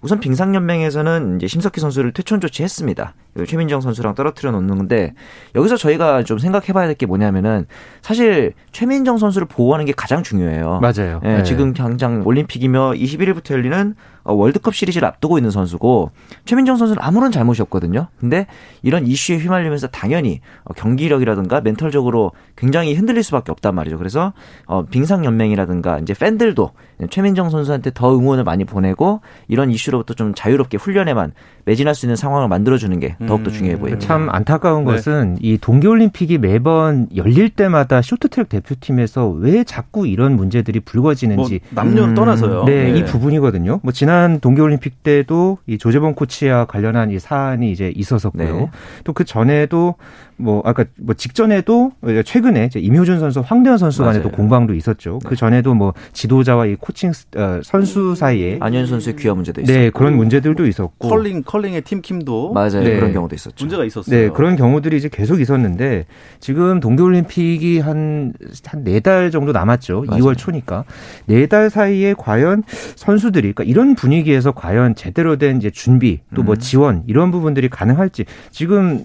우선 0.00 0.20
빙상연맹에서는 0.20 1.36
이제 1.36 1.46
심석희 1.46 1.80
선수를 1.80 2.12
퇴촌 2.12 2.40
조치했습니다. 2.40 3.14
최민정 3.46 3.80
선수랑 3.80 4.14
떨어뜨려 4.14 4.50
놓는 4.52 4.76
건데 4.76 5.14
여기서 5.54 5.76
저희가 5.76 6.22
좀 6.24 6.38
생각해봐야 6.38 6.86
될 6.86 6.98
게 6.98 7.06
뭐냐면은 7.06 7.66
사실 8.02 8.54
최민정 8.72 9.18
선수를 9.18 9.46
보호하는 9.46 9.84
게 9.86 9.92
가장 9.96 10.22
중요해요. 10.24 10.80
맞아요. 10.80 11.20
예, 11.24 11.36
네. 11.38 11.42
지금 11.44 11.72
당장 11.74 12.22
올림픽이며 12.26 12.92
21일부터 12.94 13.52
열리는 13.52 13.94
어, 14.17 14.17
월드컵 14.32 14.74
시리즈를 14.74 15.06
앞두고 15.08 15.38
있는 15.38 15.50
선수고 15.50 16.10
최민정 16.44 16.76
선수는 16.76 17.02
아무런 17.02 17.32
잘못이 17.32 17.62
없거든요. 17.62 18.08
근데 18.18 18.46
이런 18.82 19.06
이슈에 19.06 19.38
휘말리면서 19.38 19.88
당연히 19.88 20.40
어, 20.64 20.72
경기력이라든가 20.74 21.60
멘탈적으로 21.60 22.32
굉장히 22.56 22.94
흔들릴 22.94 23.22
수밖에 23.22 23.52
없단 23.52 23.74
말이죠. 23.74 23.98
그래서 23.98 24.32
어, 24.66 24.84
빙상 24.84 25.24
연맹이라든가 25.24 25.98
이제 25.98 26.14
팬들도 26.14 26.70
최민정 27.10 27.50
선수한테 27.50 27.92
더 27.94 28.16
응원을 28.16 28.44
많이 28.44 28.64
보내고 28.64 29.20
이런 29.46 29.70
이슈로부터 29.70 30.14
좀 30.14 30.34
자유롭게 30.34 30.76
훈련에만 30.78 31.32
매진할 31.64 31.94
수 31.94 32.06
있는 32.06 32.16
상황을 32.16 32.48
만들어주는 32.48 32.98
게 32.98 33.16
더욱더 33.26 33.50
음. 33.50 33.52
중요해 33.52 33.78
보입니다. 33.78 34.04
참 34.04 34.28
안타까운 34.30 34.84
네. 34.84 34.92
것은 34.92 35.36
이 35.40 35.58
동계올림픽이 35.58 36.38
매번 36.38 37.08
열릴 37.14 37.50
때마다 37.50 38.02
쇼트트랙 38.02 38.48
대표팀에서 38.48 39.28
왜 39.28 39.64
자꾸 39.64 40.06
이런 40.06 40.34
문제들이 40.34 40.80
뭐 40.80 40.84
불거지는지 40.86 41.60
남녀를 41.70 42.10
음, 42.10 42.14
떠나서요. 42.14 42.64
네, 42.64 42.92
예. 42.92 42.98
이 42.98 43.04
부분이거든요. 43.04 43.80
뭐 43.82 43.92
지난 43.92 44.17
동계올림픽 44.40 45.02
때도 45.02 45.58
이 45.66 45.78
조재범 45.78 46.14
코치와 46.14 46.66
관련한 46.66 47.10
이 47.10 47.18
사안이 47.18 47.70
이제 47.70 47.92
있었었고요. 47.94 48.58
네. 48.58 48.70
또그 49.04 49.24
전에도 49.24 49.94
뭐 50.40 50.62
아까 50.64 50.84
뭐 50.96 51.14
직전에도 51.14 51.90
최근에 52.24 52.66
이제 52.66 52.78
임효준 52.78 53.18
선수, 53.18 53.40
황대헌 53.40 53.76
선수 53.76 54.02
간에 54.02 54.18
도 54.20 54.28
맞아요. 54.28 54.36
공방도 54.36 54.74
있었죠. 54.74 55.18
그 55.24 55.34
전에도 55.36 55.74
뭐 55.74 55.94
지도자와 56.12 56.66
이 56.66 56.76
코칭 56.76 57.12
스- 57.12 57.26
어, 57.36 57.60
선수 57.64 58.14
사이에 58.14 58.58
안현수 58.60 58.86
선수의 58.86 59.16
귀화 59.16 59.34
문제도 59.34 59.60
있었고 59.60 59.78
네 59.78 59.90
그런 59.90 60.16
문제들도 60.16 60.66
있었고 60.66 61.08
컬링 61.08 61.42
컬링의 61.42 61.82
팀 61.82 62.08
킴도 62.08 62.52
맞아요 62.52 62.82
네. 62.84 62.94
그런 62.96 63.12
경우도 63.12 63.34
있었죠. 63.34 63.56
문제가 63.64 63.84
있었어요. 63.84 64.16
네, 64.16 64.28
그런 64.28 64.54
경우들이 64.56 64.96
이제 64.96 65.08
계속 65.10 65.40
있었는데 65.40 66.06
지금 66.40 66.80
동계올림픽이 66.80 67.80
한 67.80 68.32
한 68.68 68.84
네 68.84 69.00
달 69.00 69.30
정도 69.30 69.52
남았죠. 69.52 70.04
맞아요. 70.06 70.22
2월 70.22 70.36
초니까 70.38 70.84
네 71.26 71.46
달 71.48 71.68
사이에 71.70 72.14
과연 72.16 72.62
선수들이 72.96 73.52
그러니까 73.54 73.64
이런 73.64 73.94
분위기에서 73.94 74.52
과연 74.52 74.94
제대로 74.94 75.36
된 75.36 75.56
이제 75.56 75.70
준비 75.70 76.20
또뭐 76.34 76.54
음. 76.54 76.58
지원 76.58 77.02
이런 77.06 77.30
부분들이 77.30 77.68
가능할지 77.68 78.24
지금 78.50 79.04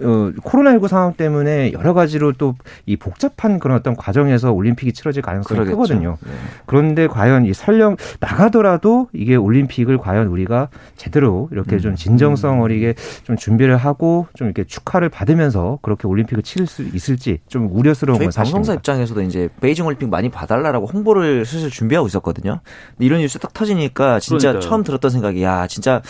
어, 0.00 0.32
코로나19 0.42 0.88
상황 0.88 1.12
때문에 1.14 1.72
여러 1.72 1.94
가지로 1.94 2.32
또 2.32 2.54
이 2.86 2.96
복잡한 2.96 3.58
그런 3.58 3.76
어떤 3.76 3.96
과정에서 3.96 4.52
올림픽이 4.52 4.92
치러질 4.92 5.22
가능성이 5.22 5.58
그러겠죠. 5.58 5.76
크거든요. 5.76 6.16
네. 6.24 6.30
그런데 6.66 7.06
과연 7.06 7.46
이 7.46 7.54
설령 7.54 7.96
나가더라도 8.20 9.08
이게 9.12 9.36
올림픽을 9.36 9.98
과연 9.98 10.26
우리가 10.26 10.68
제대로 10.96 11.48
이렇게 11.52 11.76
음. 11.76 11.78
좀 11.80 11.94
진정성 11.94 12.62
어리게 12.62 12.94
좀 13.24 13.36
준비를 13.36 13.76
하고 13.76 14.26
좀 14.34 14.48
이렇게 14.48 14.64
축하를 14.64 15.08
받으면서 15.08 15.78
그렇게 15.82 16.06
올림픽을 16.08 16.42
치를 16.42 16.66
수 16.66 16.82
있을지 16.82 17.38
좀 17.48 17.68
우려스러운 17.70 18.18
저희 18.18 18.26
건 18.26 18.32
방송사 18.34 18.72
사실입니다. 18.72 18.74
입장에서도 18.74 19.22
이제 19.22 19.48
베이징 19.60 19.86
올림픽 19.86 20.08
많이 20.08 20.28
봐달라라고 20.28 20.86
홍보를 20.86 21.44
슬슬 21.44 21.70
준비하고 21.70 22.06
있었거든요. 22.06 22.60
근데 22.90 23.06
이런 23.06 23.20
뉴스 23.20 23.38
딱 23.38 23.52
터지니까 23.54 24.20
진짜 24.20 24.48
그러니까요. 24.48 24.68
처음 24.68 24.82
들었던 24.84 25.10
생각이 25.10 25.42
야 25.42 25.66
진짜 25.66 26.02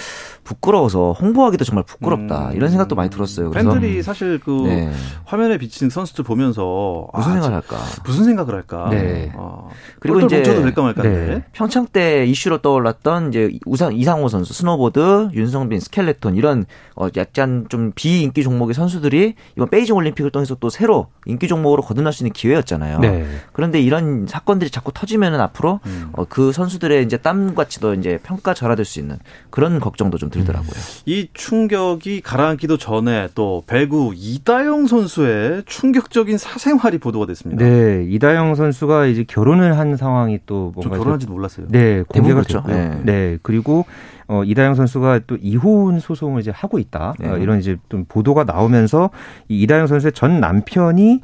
부끄러워서 0.45 1.13
홍보하기도 1.13 1.65
정말 1.65 1.85
부끄럽다 1.85 2.49
음. 2.49 2.57
이런 2.57 2.71
생각도 2.71 2.95
많이 2.95 3.11
들었어요. 3.11 3.51
그래서 3.51 3.74
팬들이 3.75 4.03
사실 4.03 4.39
그 4.39 4.51
네. 4.67 4.91
화면에 5.25 5.59
비치는 5.59 5.91
선수들 5.91 6.25
보면서 6.25 7.09
무슨 7.15 7.31
아, 7.31 7.35
생각을 7.35 7.55
할까? 7.57 7.77
무슨 8.05 8.25
생각을 8.25 8.55
할까? 8.55 8.89
네. 8.91 9.33
어, 9.35 9.71
그리고 10.01 10.21
이제- 10.21 10.43
도 10.43 10.63
될까 10.63 10.83
말까인데. 10.83 11.35
네. 11.35 11.45
평창 11.53 11.87
때 11.87 12.25
이슈로 12.27 12.59
떠올랐던 12.59 13.29
이제 13.31 13.59
우상 13.67 13.95
이상호 13.97 14.29
선수, 14.29 14.53
스노보드, 14.53 15.31
윤성빈, 15.33 15.81
스켈레톤 15.81 16.37
이런 16.37 16.65
어 16.97 17.09
약간 17.17 17.67
좀 17.69 17.93
비인기 17.95 18.43
종목의 18.43 18.75
선수들이 18.75 19.35
이번 19.57 19.69
베이징 19.71 19.95
올림픽을 19.97 20.31
통해서 20.31 20.55
또 20.61 20.71
새로 20.71 21.09
인기 21.27 21.49
종목으로 21.49 21.83
거듭날 21.83 22.13
수 22.13 22.23
있는 22.23 22.33
기회였잖아요. 22.33 22.99
네. 23.01 23.27
그런데 23.53 23.81
이런 23.81 24.27
사건들이 24.27 24.71
자꾸 24.71 24.93
터지면은 24.93 25.41
앞으로 25.41 25.81
음. 25.87 26.11
어, 26.13 26.25
그 26.29 26.53
선수들의 26.53 27.05
이제 27.05 27.17
땀같이도 27.17 27.95
이제 27.95 28.19
평가절하될 28.23 28.85
수 28.85 29.01
있는 29.01 29.19
그런 29.51 29.81
걱정도 29.81 30.19
좀 30.19 30.31
들더라고요. 30.31 30.71
이 31.07 31.29
충격이 31.33 32.21
가라앉기도 32.21 32.77
전에 32.77 33.29
또 33.35 33.64
배구 33.67 34.13
이다영 34.17 34.87
선수의 34.87 35.63
충격적인 35.67 36.39
사생활이 36.39 36.99
보도가 36.99 37.27
됐습니다. 37.27 37.65
네, 37.65 38.05
이다영 38.09 38.55
선수가 38.55 39.07
이제 39.07 39.25
결혼을 39.27 39.79
한 39.79 39.97
상황이 39.97 40.39
또저 40.47 40.73
뭔가 40.75 40.99
결혼한지도 40.99 41.33
몰랐어요. 41.33 41.67
네, 41.71 42.03
공개가 42.03 42.43
그렇죠. 42.43 42.63
됐고요. 42.63 42.77
네. 42.77 43.01
네. 43.05 43.39
그리고 43.43 43.85
어 44.27 44.43
이다영 44.45 44.75
선수가 44.75 45.21
또 45.27 45.37
이혼 45.41 46.01
소송을 46.01 46.41
이제 46.41 46.51
하고 46.51 46.79
있다. 46.79 47.15
네. 47.19 47.29
어, 47.29 47.39
이런 47.39 47.59
이제 47.59 47.77
좀 47.89 48.05
보도가 48.09 48.45
나오면서 48.45 49.11
이 49.49 49.63
이다영 49.63 49.87
선수의 49.87 50.13
전 50.13 50.41
남편이 50.41 51.21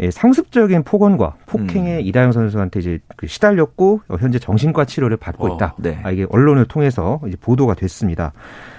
예, 0.00 0.10
상습적인 0.10 0.82
폭언과 0.82 1.36
폭행에 1.46 1.96
음. 1.96 2.00
이다영 2.00 2.32
선수한테 2.32 2.80
이제 2.80 2.98
그 3.16 3.26
시달렸고 3.26 4.02
어, 4.08 4.16
현재 4.20 4.38
정신과 4.38 4.84
치료를 4.84 5.16
받고 5.16 5.46
어, 5.46 5.54
있다. 5.54 5.74
네. 5.78 5.98
아, 6.02 6.10
이게 6.10 6.26
언론을 6.28 6.66
통해서 6.66 7.20
이제 7.26 7.36
보도가 7.40 7.74
됐습니다. 7.74 8.32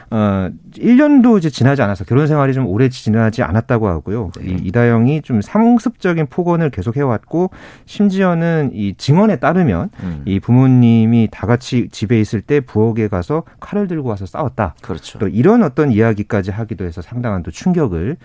어, 0.10 0.50
1년도 0.76 1.38
이제 1.38 1.50
지나지 1.50 1.82
않아서 1.82 2.06
결혼 2.06 2.28
생활이 2.28 2.54
좀 2.54 2.66
오래 2.68 2.88
지나지 2.90 3.44
않았다고 3.44 3.88
하고요. 3.88 4.32
네. 4.40 4.52
이 4.52 4.68
이다영이 4.68 5.22
좀 5.22 5.42
상습적인 5.42 6.28
폭언을 6.28 6.70
계속 6.70 6.96
해 6.98 7.02
왔고 7.02 7.50
심지어는 7.86 8.72
이 8.74 8.94
증언에 8.98 9.38
따르면 9.38 9.90
음. 10.04 10.22
이 10.26 10.40
부모님이 10.40 11.28
다 11.32 11.46
같이 11.48 11.90
집에 11.92 12.20
있을 12.22 12.42
때 12.42 12.62
부엌에 12.62 13.08
가서 13.10 13.44
칼을 13.60 13.88
들고 13.88 14.08
와서 14.10 14.26
싸웠다. 14.26 14.76
그렇죠. 14.82 15.20
또 15.20 15.28
이런 15.28 15.64
어떤 15.64 15.92
이야기까지 15.92 16.52
하기도 16.52 16.86
해서 16.86 17.02
상당한 17.02 17.44
또 17.44 17.52
충격을 17.52 18.18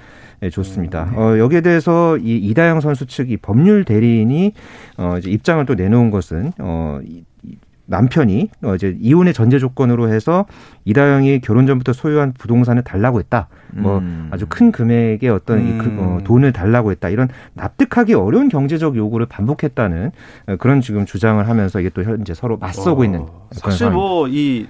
예, 0.45 0.51
줬습니다. 0.51 1.05
음, 1.05 1.11
네. 1.13 1.17
어, 1.19 1.39
여기에 1.39 1.61
대해서 1.63 2.17
이 2.19 2.37
이다영 2.37 2.81
선수 2.81 3.07
측이 3.07 3.39
법률 3.39 3.85
대리인이 3.85 4.53
어, 4.99 5.17
이제 5.19 5.31
입장을 5.31 5.65
또 5.67 5.75
내놓은 5.75 6.11
것은 6.11 6.53
어, 6.59 6.99
이- 7.05 7.25
이 7.45 7.57
남편이 7.87 8.49
어, 8.63 8.75
이제 8.75 8.97
이혼의 9.01 9.35
전제 9.35 9.59
조건으로 9.59 10.13
해서 10.13 10.47
이다영이 10.85 11.41
결혼 11.41 11.67
전부터 11.67 11.93
소유한 11.93 12.33
부동산을 12.33 12.83
달라고 12.85 13.19
했다. 13.19 13.49
뭐 13.75 13.99
음. 13.99 14.29
아주 14.31 14.47
큰 14.49 14.71
금액의 14.73 15.29
어떤 15.31 15.67
이 15.67 15.79
그, 15.79 15.87
어, 15.99 16.17
음. 16.19 16.25
돈을 16.25 16.53
달라고 16.53 16.91
했다. 16.91 17.09
이런 17.09 17.29
납득하기 17.55 18.15
어려운 18.15 18.49
경제적 18.49 18.97
요구를 18.97 19.27
반복했다는 19.27 20.11
어, 20.49 20.57
그런 20.57 20.81
지금 20.81 21.07
주장을 21.07 21.47
하면서 21.47 21.81
이게 21.81 21.91
또 21.91 22.03
현재 22.03 22.35
서로 22.35 22.57
맞서고 22.57 23.03
어, 23.03 23.05
있는 23.05 23.27
사실. 23.53 23.91
뭐 23.91 24.29
이 24.29 24.67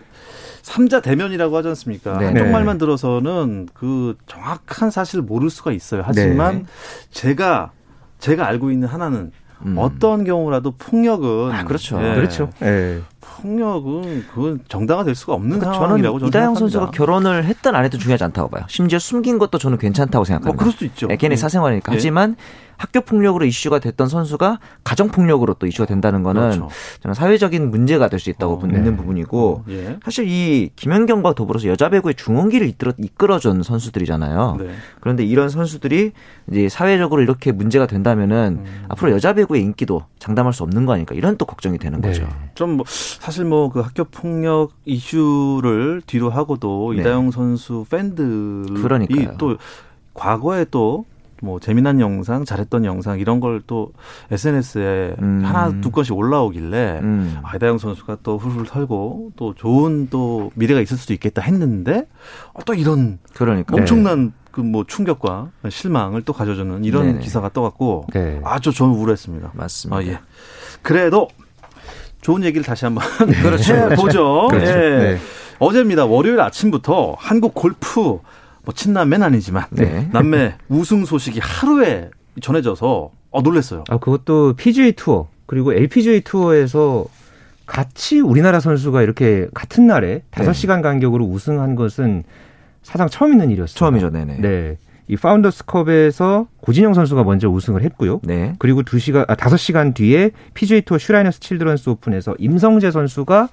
삼자 0.62 1.00
대면이라고 1.00 1.56
하지 1.56 1.68
않습니까? 1.68 2.18
네. 2.18 2.26
한쪽 2.26 2.44
네. 2.44 2.50
말만 2.50 2.78
들어서는 2.78 3.68
그 3.74 4.16
정확한 4.26 4.90
사실을 4.90 5.24
모를 5.24 5.50
수가 5.50 5.72
있어요. 5.72 6.02
하지만 6.04 6.58
네. 6.58 6.64
제가 7.10 7.72
제가 8.20 8.46
알고 8.46 8.70
있는 8.70 8.86
하나는 8.86 9.32
음. 9.66 9.76
어떤 9.78 10.24
경우라도 10.24 10.72
폭력은 10.72 11.52
아, 11.52 11.64
그렇죠. 11.64 11.98
예, 12.02 12.14
그렇죠. 12.14 12.50
예. 12.62 13.00
폭력은 13.20 14.26
그건 14.32 14.60
정당화될 14.68 15.14
수가 15.14 15.34
없는 15.34 15.58
그러니까 15.58 15.74
상황이라고 15.74 16.18
저는 16.18 16.20
저는 16.20 16.28
이다영 16.28 16.54
생각합니다. 16.54 16.58
선수가 16.58 16.90
결혼을 16.90 17.44
했든 17.44 17.74
안 17.74 17.84
해도 17.84 17.98
중요하지 17.98 18.24
않다고 18.24 18.48
봐요. 18.48 18.64
심지어 18.68 18.98
숨긴 18.98 19.38
것도 19.38 19.58
저는 19.58 19.78
괜찮다고 19.78 20.24
생각합니다. 20.24 20.52
뭐 20.52 20.58
그럴 20.58 20.72
수 20.72 20.84
있죠. 20.84 21.08
예, 21.10 21.16
걔네 21.16 21.32
예. 21.32 21.36
사생활이니까. 21.36 21.92
예. 21.92 21.96
하지만 21.96 22.36
학교 22.82 23.00
폭력으로 23.00 23.44
이슈가 23.44 23.78
됐던 23.78 24.08
선수가 24.08 24.58
가정 24.82 25.06
폭력으로 25.08 25.54
또 25.54 25.68
이슈가 25.68 25.86
된다는 25.86 26.24
거는 26.24 26.42
그렇죠. 26.42 26.68
저는 27.00 27.14
사회적인 27.14 27.70
문제가 27.70 28.08
될 28.08 28.18
수 28.18 28.28
있다고 28.30 28.54
어, 28.54 28.66
믿는 28.66 28.82
네. 28.84 28.96
부분이고 28.96 29.64
예. 29.68 29.98
사실 30.04 30.26
이 30.28 30.70
김연경과 30.74 31.34
더불어서 31.34 31.68
여자 31.68 31.88
배구의 31.88 32.14
중원기를 32.16 32.66
이끌어, 32.68 32.92
이끌어준 32.98 33.62
선수들이잖아요. 33.62 34.56
네. 34.58 34.70
그런데 35.00 35.24
이런 35.24 35.48
선수들이 35.48 36.10
이제 36.50 36.68
사회적으로 36.68 37.22
이렇게 37.22 37.52
문제가 37.52 37.86
된다면은 37.86 38.62
음. 38.64 38.84
앞으로 38.88 39.12
여자 39.12 39.32
배구의 39.32 39.62
인기도 39.62 40.04
장담할 40.18 40.52
수 40.52 40.64
없는 40.64 40.86
거 40.86 40.92
아닐까 40.94 41.14
이런 41.14 41.36
또 41.36 41.44
걱정이 41.46 41.78
되는 41.78 42.00
네. 42.00 42.08
거죠. 42.08 42.28
좀 42.54 42.70
뭐, 42.78 42.84
사실 42.86 43.44
뭐 43.44 43.70
그 43.70 43.78
학교 43.80 44.02
폭력 44.04 44.70
이슈를 44.84 46.02
뒤로 46.06 46.30
하고도 46.30 46.94
네. 46.94 47.00
이다영 47.00 47.30
선수 47.30 47.84
팬들이 47.88 48.80
그러니까요. 48.82 49.36
또 49.38 49.56
과거에 50.14 50.64
또 50.70 51.06
뭐 51.42 51.58
재미난 51.58 52.00
영상, 52.00 52.44
잘했던 52.44 52.84
영상 52.84 53.18
이런 53.18 53.40
걸 53.40 53.62
또 53.66 53.92
SNS에 54.30 55.16
음. 55.20 55.42
하나 55.44 55.80
두 55.80 55.90
건씩 55.90 56.16
올라오길래 56.16 57.00
음. 57.02 57.38
아, 57.42 57.56
이다영 57.56 57.78
선수가 57.78 58.18
또 58.22 58.38
훌훌 58.38 58.66
털고 58.66 59.32
또 59.36 59.54
좋은 59.54 60.08
또 60.10 60.50
미래가 60.54 60.80
있을 60.80 60.96
수도 60.96 61.12
있겠다 61.12 61.42
했는데 61.42 62.08
어, 62.52 62.62
또 62.64 62.74
이런 62.74 63.18
그러니까 63.34 63.76
엄청난 63.76 64.32
그뭐 64.50 64.84
충격과 64.86 65.50
실망을 65.70 66.22
또 66.22 66.32
가져주는 66.32 66.84
이런 66.84 67.06
네네. 67.06 67.18
기사가 67.20 67.50
떠갖고 67.50 68.06
네. 68.12 68.40
아주 68.44 68.72
저는 68.72 68.94
우울했습니다. 68.94 69.52
맞습니다. 69.54 69.96
아, 69.96 70.04
예. 70.04 70.20
그래도 70.82 71.28
좋은 72.20 72.44
얘기를 72.44 72.64
다시 72.64 72.84
한번 72.84 73.04
그렇죠. 73.42 73.74
해보죠. 73.74 74.48
그렇죠. 74.48 74.70
예. 74.70 74.98
네. 74.98 75.18
어제입니다. 75.58 76.04
월요일 76.04 76.40
아침부터 76.40 77.14
한국 77.18 77.54
골프 77.54 78.18
뭐 78.64 78.74
친남매는 78.74 79.26
아니지만 79.26 79.64
네. 79.70 80.08
남매 80.12 80.54
우승 80.68 81.04
소식이 81.04 81.40
하루에 81.40 82.10
전해져서 82.40 83.10
어 83.30 83.42
놀랬어요. 83.42 83.84
아, 83.88 83.98
그것도 83.98 84.54
PGA 84.54 84.92
투어 84.92 85.28
그리고 85.46 85.72
LPGA 85.72 86.20
투어에서 86.22 87.06
같이 87.66 88.20
우리나라 88.20 88.60
선수가 88.60 89.02
이렇게 89.02 89.48
같은 89.54 89.86
날에 89.86 90.22
네. 90.30 90.44
5시간 90.44 90.82
간격으로 90.82 91.24
우승한 91.24 91.74
것은 91.74 92.24
사상 92.82 93.08
처음 93.08 93.32
있는 93.32 93.50
일이었어요. 93.50 93.74
처음이죠, 93.74 94.10
네네. 94.10 94.40
네. 94.40 94.78
이 95.08 95.16
파운더스컵에서 95.16 96.46
고진영 96.60 96.94
선수가 96.94 97.24
먼저 97.24 97.48
우승을 97.48 97.82
했고요. 97.82 98.20
네. 98.24 98.54
그리고 98.58 98.82
2시간 98.82 99.28
아 99.28 99.34
5시간 99.34 99.94
뒤에 99.94 100.30
PGA 100.54 100.82
투어 100.82 100.98
슈라이너스 100.98 101.40
칠드런스 101.40 101.90
오픈에서 101.90 102.34
임성재 102.38 102.90
선수가 102.90 103.42
어, 103.42 103.48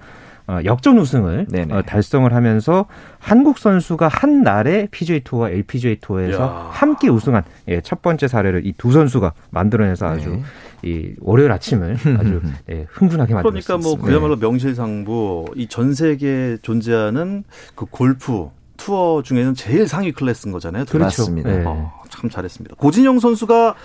역전 0.65 0.97
우승을 0.97 1.47
네네. 1.49 1.73
어, 1.73 1.81
달성을 1.83 2.31
하면서 2.33 2.85
한국 3.19 3.57
선수가 3.59 4.07
한 4.07 4.41
날에 4.43 4.87
PGA 4.91 5.21
투어와 5.23 5.49
LPGA 5.49 5.97
투어에서 6.01 6.41
야. 6.41 6.69
함께 6.71 7.07
우승한 7.09 7.43
예, 7.67 7.81
첫 7.81 8.01
번째 8.01 8.27
사례를 8.27 8.65
이 8.65 8.73
두 8.77 8.91
선수가 8.91 9.33
만들어내서 9.51 10.07
아주 10.07 10.29
네. 10.29 10.41
이 10.83 11.13
월요일 11.19 11.51
아침을 11.51 11.97
아주 12.19 12.41
예, 12.71 12.85
흥분하게 12.89 13.33
만들었습니다. 13.33 13.67
그러니까 13.67 13.77
뭐 13.77 13.97
그야말로 13.97 14.35
명실상부 14.37 15.45
이 15.55 15.67
전 15.67 15.93
세계에 15.93 16.57
존재하는 16.61 17.43
그 17.75 17.85
골프 17.85 18.47
투어 18.77 19.21
중에는 19.21 19.53
제일 19.55 19.87
상위 19.87 20.11
클래스인 20.13 20.51
거잖아요. 20.53 20.85
그렇죠. 20.85 21.21
맞습니다. 21.23 21.49
네. 21.49 21.63
어, 21.67 21.91
참 22.09 22.29
잘했습니다. 22.29 22.75
고진영 22.77 23.19
선수가 23.19 23.75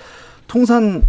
통산 0.47 1.03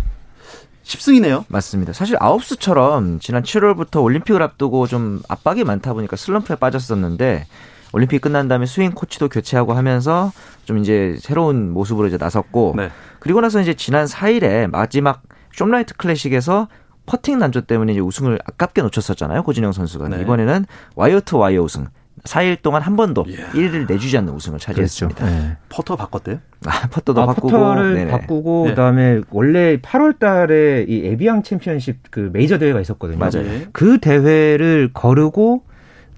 10승이네요. 0.86 1.46
맞습니다. 1.48 1.94
사실 1.94 2.16
아홉수처럼 2.20 3.20
지난 3.20 3.44
7월부터 3.44 4.04
올림픽을 4.04 4.42
앞두고 4.42 4.88
좀 4.88 5.22
압박이 5.28 5.64
많다 5.64 5.94
보니까 5.94 6.16
슬럼프에 6.16 6.56
빠졌었는데 6.56 7.48
올림픽 7.94 8.22
끝난 8.22 8.48
다음에 8.48 8.66
스윙 8.66 8.92
코치도 8.92 9.30
교체하고 9.30 9.74
하면서 9.74 10.32
좀 10.66 10.78
이제 10.78 11.18
새로운 11.20 11.72
모습으로 11.72 12.08
이제 12.08 12.18
나섰고 12.18 12.76
네. 12.78 12.92
그리고 13.20 13.42
나서 13.42 13.62
이제 13.62 13.74
지난 13.74 14.06
4일에 14.06 14.70
마지막 14.70 15.24
숍라이트 15.54 15.96
클래식에서 15.96 16.68
퍼팅 17.06 17.40
난조 17.40 17.62
때문에 17.62 17.94
이제 17.94 18.02
우승을 18.02 18.40
아깝게 18.46 18.82
놓쳤었잖아요. 18.82 19.44
고진영 19.44 19.72
선수가. 19.72 20.10
네. 20.10 20.22
이번에는 20.22 20.66
와이어 20.96 21.22
투 21.22 21.38
와이어 21.38 21.62
우승. 21.62 21.88
4일 22.26 22.62
동안 22.62 22.82
한 22.82 22.96
번도 22.96 23.26
이야. 23.28 23.48
1위를 23.52 23.88
내주지 23.88 24.18
않는 24.18 24.34
우승을 24.34 24.60
차지했습니다. 24.60 25.26
네. 25.26 25.58
퍼터 25.70 25.96
바꿨대요? 25.96 26.40
아, 26.66 26.88
퍼터도 26.90 27.22
아, 27.22 27.26
바꾸고 27.28 27.48
퍼터를 27.50 27.94
네네. 27.94 28.12
바꾸고 28.12 28.64
네. 28.66 28.70
그다음에 28.72 29.22
원래 29.30 29.78
8월 29.78 30.20
달에 30.20 30.86
이 30.88 31.06
에비앙 31.06 31.44
챔피언십 31.44 31.98
그 32.12 32.30
메이저 32.34 32.58
대회가 32.58 32.82
있었거든요. 32.82 33.18
맞아요. 33.18 33.46
예. 33.46 33.68
그 33.72 34.00
대회를 34.00 34.92
거르고 34.94 35.64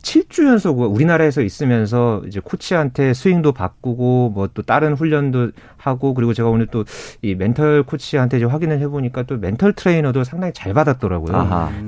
7주 0.01 0.45
연속 0.47 0.79
우리나라에서 0.79 1.41
있으면서 1.41 2.21
이제 2.27 2.39
코치한테 2.43 3.13
스윙도 3.13 3.51
바꾸고 3.51 4.31
뭐 4.33 4.47
또 4.53 4.61
다른 4.61 4.93
훈련도 4.93 5.51
하고 5.77 6.13
그리고 6.13 6.33
제가 6.33 6.49
오늘 6.49 6.67
또 6.67 6.85
이 7.21 7.35
멘털 7.35 7.83
코치한테 7.83 8.37
이제 8.37 8.45
확인을 8.45 8.79
해보니까 8.79 9.23
또 9.23 9.37
멘털 9.37 9.73
트레이너도 9.73 10.23
상당히 10.23 10.53
잘 10.53 10.73
받았더라고요. 10.73 11.35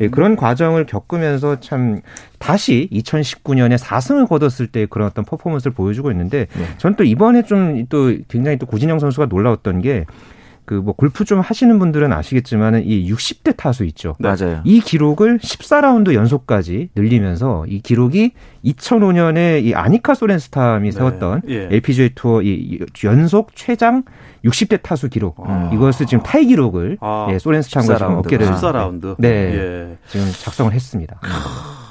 예, 0.01 0.09
그런 0.09 0.35
과정을 0.35 0.85
겪으면서 0.85 1.59
참 1.59 2.01
다시 2.39 2.89
2019년에 2.91 3.77
4승을 3.77 4.27
거뒀을 4.27 4.67
때 4.67 4.85
그런 4.89 5.07
어떤 5.07 5.23
퍼포먼스를 5.25 5.73
보여주고 5.73 6.11
있는데 6.11 6.47
네. 6.57 6.65
저는 6.77 6.95
또 6.97 7.03
이번에 7.03 7.43
좀 7.43 7.85
또 7.89 8.13
굉장히 8.27 8.57
또 8.57 8.65
고진영 8.65 8.99
선수가 8.99 9.27
놀라웠던 9.27 9.81
게 9.81 10.05
그 10.69 10.75
뭐 10.89 10.93
골프 10.93 11.25
좀 11.25 11.39
하시는 11.39 11.79
분들은 11.79 12.13
아시겠지만은 12.13 12.85
이 12.85 13.11
60대 13.11 13.57
타수 13.57 13.85
있죠. 13.85 14.15
맞아요. 14.19 14.61
이 14.65 14.79
기록을 14.79 15.39
14라운드 15.39 16.13
연속까지 16.13 16.89
늘리면서 16.95 17.65
이 17.67 17.81
기록이 17.81 18.33
2005년에 18.63 19.63
이 19.63 19.73
아니카 19.73 20.13
소렌스탐이 20.13 20.91
세웠던 20.91 21.41
예. 21.49 21.69
LPGA 21.71 22.11
투어 22.13 22.43
이 22.43 22.79
연속 23.03 23.55
최장 23.55 24.03
60대 24.45 24.81
타수 24.83 25.09
기록 25.09 25.37
아. 25.47 25.71
이것을 25.73 26.05
지금 26.05 26.23
타이 26.23 26.45
기록을 26.45 26.97
아, 27.01 27.27
예, 27.31 27.39
소렌스탐과 27.39 27.95
지금 27.97 28.07
14라운드. 28.11 28.19
어깨를 28.19 28.45
14라운드. 28.47 29.15
네. 29.17 29.29
예. 29.29 29.97
지금 30.07 30.27
작성을 30.31 30.71
했습니다. 30.71 31.19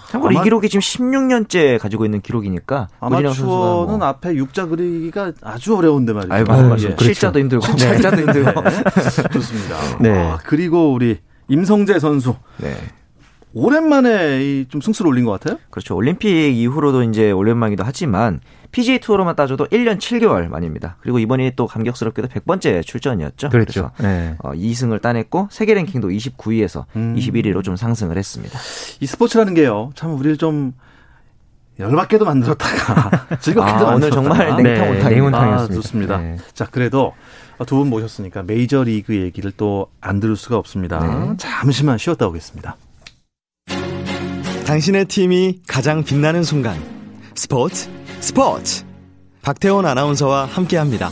참고로 0.09 0.33
이 0.33 0.43
기록이 0.43 0.69
지금 0.69 0.81
16년째 0.81 1.79
가지고 1.79 2.05
있는 2.05 2.21
기록이니까 2.21 2.89
아마추어는 3.01 3.99
뭐 3.99 4.07
앞에 4.07 4.35
육자 4.35 4.67
그리기가 4.67 5.33
아주 5.43 5.77
어려운데 5.77 6.13
말이죠. 6.15 6.33
아유, 6.33 6.45
아유, 6.49 6.63
맞아요. 6.63 6.77
그렇죠. 6.77 7.05
실자도 7.05 7.39
힘들고 7.39 7.67
잘자도 7.77 8.17
힘들고. 8.23 8.63
좋습니다. 9.33 9.77
네. 10.01 10.11
아, 10.11 10.39
그리고 10.45 10.93
우리 10.93 11.19
임성재 11.49 11.99
선수 11.99 12.35
네. 12.59 12.75
오랜만에 13.59 14.43
이좀 14.61 14.81
승수를 14.81 15.09
올린 15.11 15.25
것 15.25 15.33
같아요. 15.33 15.59
그렇죠. 15.71 15.97
올림픽 15.97 16.29
이후로도 16.57 17.03
이제 17.05 17.31
오랜만이기도 17.31 17.83
하지만 17.85 18.41
PGA 18.71 18.99
투어로만 19.01 19.35
따져도 19.35 19.67
1년 19.67 19.99
7개월 19.99 20.49
만입니다. 20.49 20.97
그리고 21.01 21.19
이번이 21.19 21.53
또 21.57 21.67
감격스럽게도 21.67 22.29
100번째 22.29 22.85
출전이었죠. 22.85 23.49
그렇죠. 23.49 23.91
그래서 23.97 24.09
네. 24.09 24.37
어, 24.41 24.53
2승을 24.53 25.01
따냈고 25.01 25.49
세계 25.51 25.75
랭킹도 25.75 26.09
29위에서 26.09 26.85
음. 26.97 27.15
21위로 27.17 27.65
좀 27.65 27.77
상승을 27.77 28.17
했습니다. 28.19 28.59
이 29.01 29.07
스포츠라는 29.07 29.55
게요. 29.55 29.91
참 29.95 30.15
우리를 30.19 30.37
좀 30.37 30.73
열받게도 31.79 32.25
만들었다가 32.25 33.39
즐겁게도 33.41 33.89
아, 33.89 33.95
오늘 33.95 34.11
만들었다가. 34.11 34.23
정말 34.23 34.63
냉탕 34.63 34.91
온탕입니다. 34.91 35.09
냉온탕이었습니다. 35.09 35.63
아, 35.63 35.67
좋습니다. 35.69 36.19
네. 36.19 36.37
자, 36.53 36.67
그래도 36.71 37.15
두 37.67 37.77
분 37.79 37.89
모셨으니까 37.91 38.43
메이저 38.45 38.85
리그 38.85 39.17
얘기를 39.17 39.51
또 39.53 39.89
안 40.01 40.21
들을 40.21 40.37
수가 40.37 40.57
없습니다. 40.59 41.01
네. 41.01 41.37
잠시만 41.39 41.99
쉬었다 41.99 42.27
오겠습니다. 42.29 42.77
당신의 44.69 45.07
팀이 45.07 45.63
가장 45.67 46.05
빛나는 46.05 46.43
순간 46.43 46.79
스포츠 47.35 47.89
스포츠 48.21 48.85
박태원 49.41 49.87
아나운서와 49.87 50.45
함께합니다. 50.45 51.09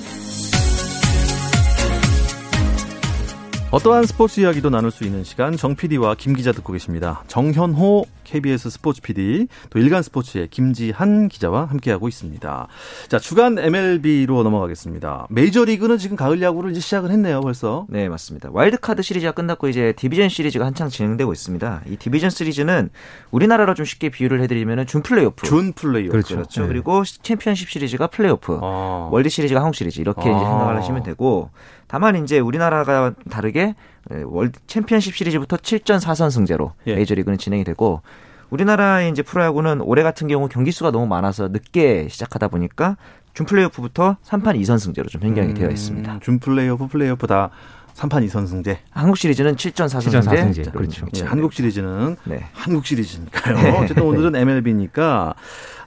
어떠한 3.70 4.04
스포츠 4.04 4.40
이야기도 4.40 4.68
나눌 4.68 4.90
수 4.90 5.04
있는 5.04 5.24
시간 5.24 5.56
정 5.56 5.74
PD와 5.74 6.16
김 6.16 6.34
기자 6.34 6.52
듣고 6.52 6.74
계십니다. 6.74 7.24
정현호 7.28 8.04
KBS 8.26 8.70
스포츠 8.70 9.00
PD 9.00 9.46
또 9.70 9.78
일간 9.78 10.02
스포츠의 10.02 10.48
김지한 10.48 11.28
기자와 11.28 11.66
함께하고 11.66 12.08
있습니다. 12.08 12.66
자 13.08 13.18
주간 13.18 13.58
MLB로 13.58 14.42
넘어가겠습니다. 14.42 15.28
메이저리그는 15.30 15.98
지금 15.98 16.16
가을 16.16 16.42
야구를 16.42 16.72
이제 16.72 16.80
시작을 16.80 17.10
했네요 17.10 17.40
벌써. 17.40 17.86
네, 17.88 18.08
맞습니다. 18.08 18.50
와일드카드 18.52 19.02
시리즈가 19.02 19.32
끝났고 19.32 19.68
이제 19.68 19.92
디비전 19.96 20.28
시리즈가 20.28 20.66
한창 20.66 20.88
진행되고 20.88 21.32
있습니다. 21.32 21.82
이 21.88 21.96
디비전 21.96 22.30
시리즈는 22.30 22.90
우리나라로 23.30 23.74
좀 23.74 23.86
쉽게 23.86 24.10
비유를 24.10 24.42
해드리면 24.42 24.86
준 24.86 25.02
플레이오프. 25.02 25.46
준 25.46 25.72
플레이오프. 25.72 26.12
그렇죠. 26.12 26.34
그렇죠. 26.34 26.62
네. 26.62 26.68
그리고 26.68 27.04
챔피언십 27.04 27.70
시리즈가 27.70 28.08
플레이오프. 28.08 28.58
어. 28.60 29.08
월드 29.12 29.28
시리즈가 29.28 29.60
한국 29.60 29.76
시리즈 29.76 30.00
이렇게 30.00 30.22
이제 30.22 30.30
아. 30.32 30.38
생각을 30.38 30.76
하시면 30.76 31.02
되고 31.04 31.50
다만 31.88 32.22
이제 32.22 32.38
우리나라가 32.38 33.12
다르게 33.30 33.74
에, 34.10 34.22
월드 34.24 34.58
챔피언십 34.66 35.16
시리즈부터 35.16 35.56
7전 35.56 36.00
4선 36.00 36.30
승제로 36.30 36.72
예. 36.86 36.94
메이저리그는 36.94 37.38
진행이 37.38 37.64
되고 37.64 38.02
우리나라의 38.50 39.10
이제 39.10 39.22
프로야구는 39.22 39.80
올해 39.80 40.02
같은 40.02 40.28
경우 40.28 40.48
경기 40.48 40.70
수가 40.70 40.90
너무 40.90 41.06
많아서 41.06 41.48
늦게 41.48 42.08
시작하다 42.08 42.48
보니까 42.48 42.96
준 43.34 43.44
플레이오프부터 43.46 44.16
3판 44.24 44.58
2선 44.60 44.78
승제로 44.78 45.08
좀 45.08 45.20
변경이 45.20 45.52
되어 45.54 45.68
있습니다. 45.68 46.14
음, 46.14 46.20
준 46.20 46.38
플레이오프 46.38 46.86
플레이오프 46.86 47.26
다 47.26 47.50
3판 47.96 48.26
2선 48.26 48.46
승제. 48.46 48.78
한국 48.90 49.16
시리즈는 49.16 49.56
7전 49.56 49.86
4선 49.86 50.00
7전 50.10 50.22
승제. 50.22 50.62
4승제, 50.64 50.72
그렇죠. 50.72 51.06
예, 51.16 51.22
한국 51.22 51.54
시리즈는 51.54 52.16
네. 52.24 52.44
한국 52.52 52.84
시리즈니까요. 52.84 53.74
어쨌든 53.78 54.02
오늘은 54.04 54.36
MLB니까 54.36 55.34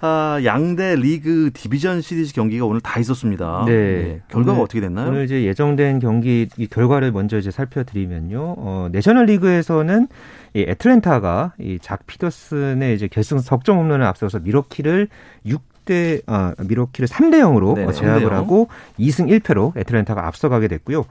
아, 0.01 0.39
양대 0.43 0.95
리그 0.95 1.51
디비전 1.53 2.01
시리즈 2.01 2.33
경기가 2.33 2.65
오늘 2.65 2.81
다 2.81 2.99
있었습니다. 2.99 3.63
네. 3.67 3.71
예, 3.73 4.21
결과가 4.29 4.53
오늘- 4.53 4.63
어떻게 4.63 4.81
됐나요? 4.81 5.09
오늘 5.09 5.25
이제 5.25 5.43
예정된 5.43 5.99
경기 5.99 6.47
이 6.57 6.65
결과를 6.67 7.11
먼저 7.11 7.37
이제 7.37 7.51
살펴드리면요. 7.51 8.55
어, 8.57 8.89
내셔널 8.91 9.25
리그에서는 9.27 10.07
이 10.55 10.65
애틀랜타가 10.67 11.53
이 11.59 11.77
작 11.79 12.07
피더슨의 12.07 12.95
이제 12.95 13.07
결승 13.07 13.37
석점 13.39 13.77
홈런을 13.77 14.03
앞서서 14.05 14.39
밀워키를 14.39 15.09
6 15.45 15.61
대 15.89 16.21
아 16.27 16.53
밀워키를 16.59 17.07
3대 17.07 17.39
0으로 17.41 17.73
네네, 17.75 17.93
제압을 17.93 18.21
3대 18.21 18.31
0. 18.31 18.33
하고 18.35 18.67
2승 18.99 19.27
1패로 19.41 19.75
애틀랜타가 19.75 20.25
앞서가게 20.27 20.67
됐고요. 20.67 21.05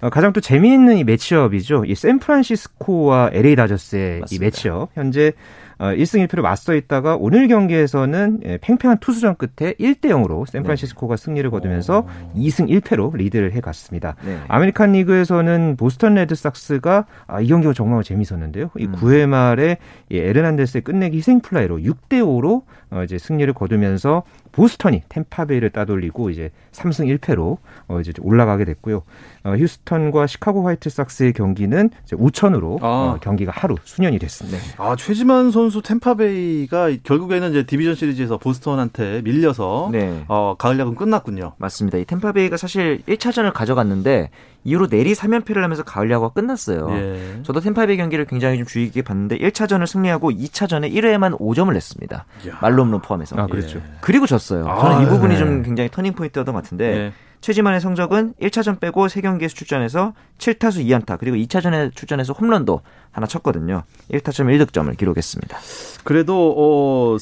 어, 0.00 0.10
가장 0.10 0.32
또 0.32 0.40
재미있는 0.40 0.98
이 0.98 1.04
매치업이죠. 1.04 1.84
이 1.86 1.94
샌프란시스코와 1.94 3.30
LA 3.32 3.56
다저스의 3.56 4.16
이 4.18 4.20
맞습니다. 4.20 4.44
매치업. 4.44 4.90
현재 4.94 5.32
어, 5.78 5.86
1승 5.86 6.26
1패로 6.26 6.42
맞서 6.42 6.74
있다가 6.74 7.16
오늘 7.16 7.48
경기에서는 7.48 8.40
예, 8.44 8.58
팽팽한 8.60 8.98
투수전 8.98 9.36
끝에 9.36 9.74
1대 9.74 10.06
0으로 10.06 10.48
샌프란시스코가 10.48 11.16
승리를 11.16 11.48
거두면서 11.50 12.06
2승 12.36 12.68
1패로 12.68 13.16
리드를 13.16 13.52
해 13.52 13.60
갔습니다. 13.60 14.16
네. 14.24 14.38
아메리칸 14.48 14.92
리그에서는 14.92 15.76
보스턴 15.76 16.14
레드삭스가 16.14 17.06
아, 17.26 17.40
이 17.40 17.46
경기가 17.46 17.72
정말 17.72 18.02
재밌었는데요. 18.02 18.70
이 18.78 18.86
음. 18.86 18.92
9회 18.92 19.26
말에 19.26 19.78
이 20.10 20.18
에르난데스의 20.18 20.82
끝내기 20.82 21.18
희생 21.18 21.40
플라이로 21.40 21.78
6대 21.78 22.20
5로 22.22 22.62
어, 22.90 23.02
이제 23.04 23.18
승리를 23.18 23.52
거두면서 23.54 24.22
보스턴이 24.52 25.02
템파베이를 25.08 25.70
따돌리고 25.70 26.30
이제 26.30 26.50
3승 26.72 27.16
1패로 27.18 27.58
어 27.88 28.00
이제 28.00 28.12
올라가게 28.20 28.64
됐고요. 28.64 29.02
어 29.44 29.50
휴스턴과 29.56 30.26
시카고 30.26 30.66
화이트삭스의 30.66 31.32
경기는 31.32 31.90
이제 32.04 32.16
우천으로 32.18 32.78
아. 32.82 32.86
어 32.86 33.18
경기가 33.20 33.52
하루 33.54 33.76
순연이 33.84 34.18
됐습니다. 34.18 34.58
아, 34.78 34.96
최지만 34.96 35.50
선수 35.50 35.82
템파베이가 35.82 36.90
결국에는 37.02 37.50
이제 37.50 37.62
디비전 37.64 37.94
시리즈에서 37.94 38.38
보스턴한테 38.38 39.22
밀려서 39.22 39.88
네. 39.92 40.24
어, 40.28 40.54
가을 40.58 40.78
야구 40.78 40.94
끝났군요. 40.94 41.54
맞습니다. 41.58 41.98
이 41.98 42.04
템파베이가 42.04 42.56
사실 42.56 43.02
1차전을 43.08 43.52
가져갔는데 43.52 44.30
이후로 44.64 44.88
내리 44.88 45.14
3연패를 45.14 45.60
하면서 45.60 45.82
가을 45.82 46.10
야구가 46.10 46.32
끝났어요. 46.34 46.88
예. 46.90 47.40
저도 47.42 47.60
템파베이 47.60 47.96
경기를 47.96 48.24
굉장히 48.26 48.58
좀 48.58 48.66
주의 48.66 48.86
깊게 48.86 49.02
봤는데 49.02 49.38
1차전을 49.38 49.86
승리하고 49.86 50.30
2차전에 50.30 50.92
1회에만 50.92 51.38
5점을 51.38 51.72
냈습니다. 51.72 52.24
말롬로 52.60 52.98
포함해서. 53.00 53.36
아, 53.36 53.46
그렇죠. 53.46 53.80
그리고 54.00 54.26
졌어요. 54.26 54.66
아, 54.68 54.80
저는 54.80 55.06
이 55.06 55.08
부분이 55.08 55.34
네. 55.34 55.38
좀 55.38 55.62
굉장히 55.62 55.88
터닝 55.90 56.12
포인트였던 56.14 56.54
것 56.54 56.62
같은데 56.62 56.84
예. 56.96 57.12
최지만의 57.40 57.80
성적은 57.80 58.34
1차전 58.42 58.80
빼고 58.80 59.06
3경기에서 59.06 59.54
출전해서 59.54 60.12
7타수 60.38 60.84
2안타 60.84 61.18
그리고 61.20 61.36
2차전에 61.36 61.94
출전해서 61.94 62.32
홈런도 62.32 62.80
하나 63.12 63.26
쳤거든요. 63.28 63.84
1타점 64.10 64.46
1득점을 64.66 64.96
기록했습니다. 64.96 65.56
그래도 66.02 66.54
어 66.58 67.16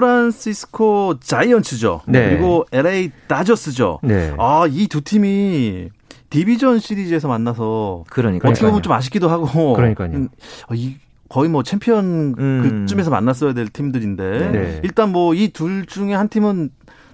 샌프란시스코 0.00 1.20
자이언츠죠. 1.20 2.00
네. 2.06 2.30
그리고 2.30 2.64
LA 2.72 3.10
다저스죠. 3.26 4.00
네. 4.02 4.34
아, 4.38 4.66
이 4.70 4.88
두 4.88 5.02
팀이 5.02 5.90
디비전 6.30 6.78
시리즈에서 6.78 7.28
만나서 7.28 8.04
그러니까 8.08 8.48
어떻게 8.48 8.66
보면. 8.66 8.82
좀 8.82 8.92
아쉽기도 8.92 9.28
하고 9.28 9.74
그러니까요. 9.74 10.10
음, 10.14 10.28
어, 10.68 10.74
이 10.74 10.96
거의 11.28 11.48
뭐 11.48 11.62
챔피언 11.62 12.34
음. 12.38 12.84
그쯤에서 12.86 13.10
만났어야 13.10 13.52
될 13.54 13.68
팀들인데 13.68 14.50
네. 14.50 14.80
일단 14.82 15.12
뭐 15.12 15.32
이 15.34 15.48
둘 15.52 15.86
중에 15.86 16.14
한 16.14 16.28
팀은 16.28 16.70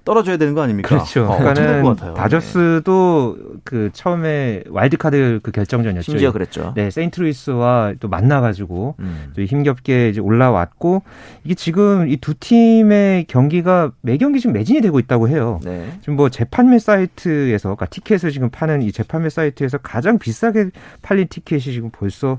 떨어져야 0.06 0.36
되는 0.38 0.54
거 0.54 0.62
아닙니까? 0.62 0.88
그렇죠. 0.88 1.26
어, 1.26 1.36
그러니까는? 1.36 2.14
다저스도 2.14 3.36
그 3.64 3.90
처음에 3.92 4.62
와일드카드 4.70 5.40
그 5.42 5.50
결정전이었죠. 5.50 6.12
심지어 6.12 6.32
그랬죠. 6.32 6.72
네, 6.76 6.90
세인트루이스와 6.90 7.94
또 8.00 8.08
만나가지고 8.08 8.94
음. 9.00 9.32
또 9.34 9.42
힘겹게 9.42 10.08
이제 10.08 10.20
올라왔고 10.20 11.02
이게 11.44 11.54
지금 11.54 12.08
이 12.08 12.16
두 12.16 12.34
팀의 12.34 13.24
경기가 13.26 13.92
매 14.00 14.16
경기 14.16 14.40
지금 14.40 14.54
매진이 14.54 14.80
되고 14.80 14.98
있다고 14.98 15.28
해요. 15.28 15.60
네. 15.64 15.92
지금 16.00 16.16
뭐 16.16 16.28
재판매 16.28 16.78
사이트에서 16.78 17.68
그러니까 17.68 17.86
티켓을 17.86 18.30
지금 18.30 18.48
파는 18.48 18.82
이 18.82 18.92
재판매 18.92 19.28
사이트에서 19.28 19.78
가장 19.78 20.18
비싸게 20.18 20.70
팔린 21.02 21.26
티켓이 21.28 21.60
지금 21.62 21.90
벌써 21.90 22.38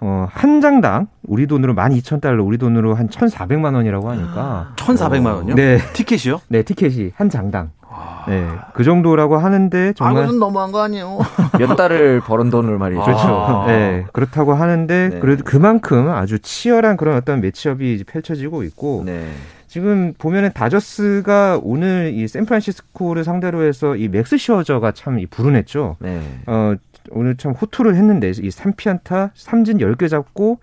어, 0.00 0.26
한 0.30 0.60
장당 0.60 1.06
우리 1.22 1.46
돈으로 1.46 1.74
12,000달러, 1.74 2.44
우리 2.46 2.58
돈으로 2.58 2.94
한 2.94 3.08
1,400만 3.08 3.74
원이라고 3.74 4.10
하니까 4.10 4.72
1,400만 4.76 5.26
원요? 5.36 5.54
네. 5.54 5.78
티켓이요? 5.94 6.40
네, 6.48 6.62
티켓이 6.62 7.12
한 7.16 7.30
장당. 7.30 7.70
아. 7.88 8.24
네. 8.28 8.46
그 8.74 8.84
정도라고 8.84 9.38
하는데 9.38 9.88
아, 9.88 9.92
정말 9.96 10.26
좀 10.26 10.38
너무한 10.38 10.70
거 10.70 10.82
아니에요? 10.82 11.18
몇 11.58 11.76
달을 11.76 12.20
벌은 12.20 12.50
돈을 12.50 12.76
말이죠. 12.78 13.02
그렇죠. 13.02 13.22
아. 13.26 13.66
네, 13.68 14.04
그렇다고 14.12 14.52
하는데 14.54 15.08
네. 15.14 15.18
그래도 15.18 15.44
그만큼 15.44 16.10
아주 16.10 16.38
치열한 16.38 16.98
그런 16.98 17.16
어떤 17.16 17.40
매치업이 17.40 17.94
이제 17.94 18.04
펼쳐지고 18.04 18.64
있고 18.64 19.02
네. 19.06 19.30
지금 19.66 20.12
보면은 20.18 20.50
다저스가 20.54 21.60
오늘 21.62 22.12
이 22.14 22.28
샌프란시스코를 22.28 23.24
상대로 23.24 23.62
해서 23.62 23.96
이 23.96 24.08
맥스 24.08 24.36
슈어저가 24.36 24.92
참 24.92 25.18
이 25.18 25.26
불운했죠. 25.26 25.96
네. 26.00 26.20
어, 26.46 26.74
오늘 27.10 27.36
참 27.36 27.52
호투를 27.52 27.94
했는데 27.94 28.30
이 28.30 28.48
3피안타, 28.48 29.30
삼진 29.34 29.78
10개 29.78 30.08
잡고 30.08 30.58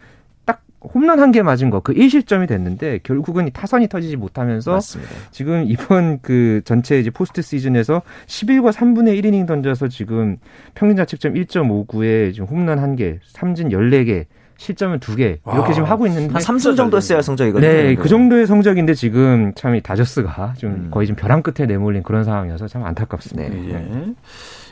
딱 0.45 0.61
홈런 0.93 1.19
한 1.19 1.31
개 1.31 1.41
맞은 1.41 1.69
거 1.69 1.79
그 1.81 1.93
1실점이 1.93 2.47
됐는데 2.47 2.99
결국은 3.03 3.47
이 3.47 3.51
타선이 3.51 3.87
터지지 3.87 4.17
못하면서 4.17 4.71
맞습니다. 4.73 5.11
지금 5.31 5.63
이번 5.67 6.19
그 6.21 6.61
전체 6.65 6.99
이제 6.99 7.09
포스트 7.09 7.41
시즌에서 7.41 8.01
11과 8.27 8.71
3분의 8.73 9.21
1이닝 9.21 9.47
던져서 9.47 9.87
지금 9.87 10.37
평균 10.75 10.97
자책점 10.97 11.33
1.59에 11.35 12.33
지금 12.33 12.47
홈런 12.47 12.77
1개, 12.95 13.19
삼진 13.27 13.69
14개, 13.69 14.25
실점은 14.57 14.99
2개 14.99 15.19
이렇게 15.19 15.41
와. 15.45 15.71
지금 15.73 15.83
하고 15.89 16.05
있는데 16.07 16.33
한 16.33 16.41
3승 16.41 16.77
정도 16.77 16.97
했어야 16.97 17.17
할 17.17 17.23
성적이거든요. 17.23 17.67
네, 17.69 17.95
그 17.95 18.07
정도의 18.07 18.45
성적인데 18.45 18.93
지금 18.93 19.51
참 19.55 19.75
이 19.75 19.81
다저스가 19.81 20.53
좀 20.57 20.71
음. 20.71 20.87
거의 20.91 21.07
좀 21.07 21.15
벼랑 21.15 21.41
끝에 21.41 21.65
내몰린 21.65 22.03
그런 22.03 22.23
상황이어서 22.23 22.67
참 22.67 22.83
안타깝습니다. 22.85 23.49
네. 23.49 23.69
예. 23.73 24.13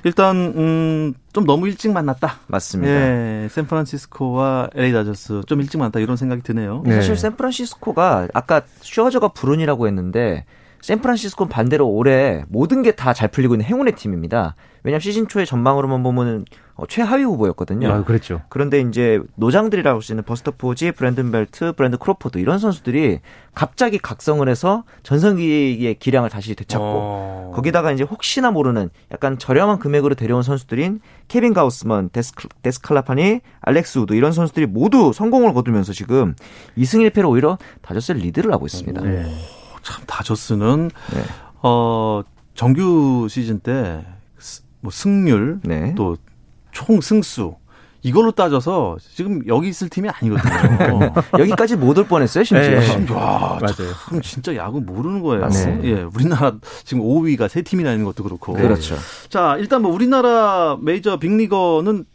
일단 0.03 0.35
음, 0.55 1.13
좀 1.33 1.45
너무 1.45 1.67
일찍 1.67 1.91
만났다. 1.91 2.39
맞습니다. 2.47 2.91
예, 2.91 3.47
샌프란시스코와 3.49 4.69
LA 4.75 4.91
다저스 4.91 5.41
좀 5.47 5.61
일찍 5.61 5.77
만났다 5.77 5.99
이런 5.99 6.17
생각이 6.17 6.41
드네요. 6.41 6.83
네. 6.85 6.95
사실 6.95 7.15
샌프란시스코가 7.15 8.29
아까 8.33 8.61
슈어저가 8.81 9.29
불운이라고 9.29 9.87
했는데 9.87 10.45
샌프란시스코는 10.81 11.49
반대로 11.49 11.87
올해 11.87 12.43
모든 12.49 12.81
게 12.81 12.91
다 12.91 13.13
잘 13.13 13.27
풀리고 13.29 13.55
있는 13.55 13.65
행운의 13.65 13.95
팀입니다. 13.95 14.55
왜냐하면 14.83 14.99
시즌 15.01 15.27
초의 15.27 15.45
전망으로만 15.45 16.01
보면은 16.01 16.45
어, 16.75 16.87
최하위 16.87 17.23
후보였거든요. 17.23 17.91
아, 17.91 18.03
그렇죠. 18.03 18.41
그런데 18.49 18.79
이제 18.81 19.19
노장들이라고 19.35 19.97
할 19.97 20.01
수 20.01 20.11
있는 20.13 20.23
버스터 20.23 20.51
포지, 20.57 20.91
브랜든 20.91 21.31
벨트, 21.31 21.73
브랜든 21.73 21.97
크로포드 21.97 22.39
이런 22.39 22.57
선수들이 22.57 23.19
갑자기 23.53 23.99
각성을 23.99 24.47
해서 24.49 24.83
전성기의 25.03 25.95
기량을 25.99 26.29
다시 26.29 26.55
되찾고 26.55 26.83
어. 26.87 27.51
거기다가 27.53 27.91
이제 27.91 28.03
혹시나 28.03 28.49
모르는 28.49 28.89
약간 29.11 29.37
저렴한 29.37 29.77
금액으로 29.77 30.15
데려온 30.15 30.41
선수들인 30.41 31.01
케빈 31.27 31.53
가우스먼, 31.53 32.09
데스클, 32.11 32.49
데스칼라파니, 32.63 33.41
알렉스 33.61 33.99
우드 33.99 34.13
이런 34.13 34.31
선수들이 34.31 34.65
모두 34.65 35.13
성공을 35.13 35.53
거두면서 35.53 35.93
지금 35.93 36.33
2승 36.77 37.07
1패로 37.11 37.29
오히려 37.29 37.59
다저스를 37.83 38.21
리드를 38.21 38.51
하고 38.51 38.65
있습니다. 38.65 39.01
네. 39.01 39.25
참 39.83 40.03
다저스는 40.07 40.91
네. 41.13 41.23
어 41.61 42.21
정규 42.55 43.27
시즌 43.29 43.59
때 43.59 44.03
뭐 44.81 44.91
승률 44.91 45.59
네. 45.63 45.93
또 45.95 46.40
총 46.40 47.01
승수 47.01 47.55
이걸로 48.03 48.31
따져서 48.31 48.97
지금 49.13 49.43
여기 49.45 49.69
있을 49.69 49.87
팀이 49.89 50.09
아니거든요. 50.09 51.13
여기까지 51.37 51.75
못 51.75 51.99
올 51.99 52.07
뻔했어요, 52.07 52.43
심지어. 52.43 52.79
네. 52.79 53.13
와, 53.13 53.59
맞아요. 53.61 53.93
참 54.09 54.21
진짜 54.23 54.55
야구 54.55 54.81
모르는 54.81 55.21
거예요. 55.21 55.41
맞습니다. 55.41 55.87
예, 55.87 56.01
우리나라 56.01 56.53
지금 56.83 57.03
5위가 57.03 57.47
세 57.47 57.61
팀이나 57.61 57.91
있는 57.91 58.05
것도 58.05 58.23
그렇고. 58.23 58.53
그렇죠. 58.53 58.95
자, 59.29 59.55
일단 59.59 59.83
뭐 59.83 59.91
우리나라 59.93 60.79
메이저 60.81 61.17
빅리거는 61.19 62.05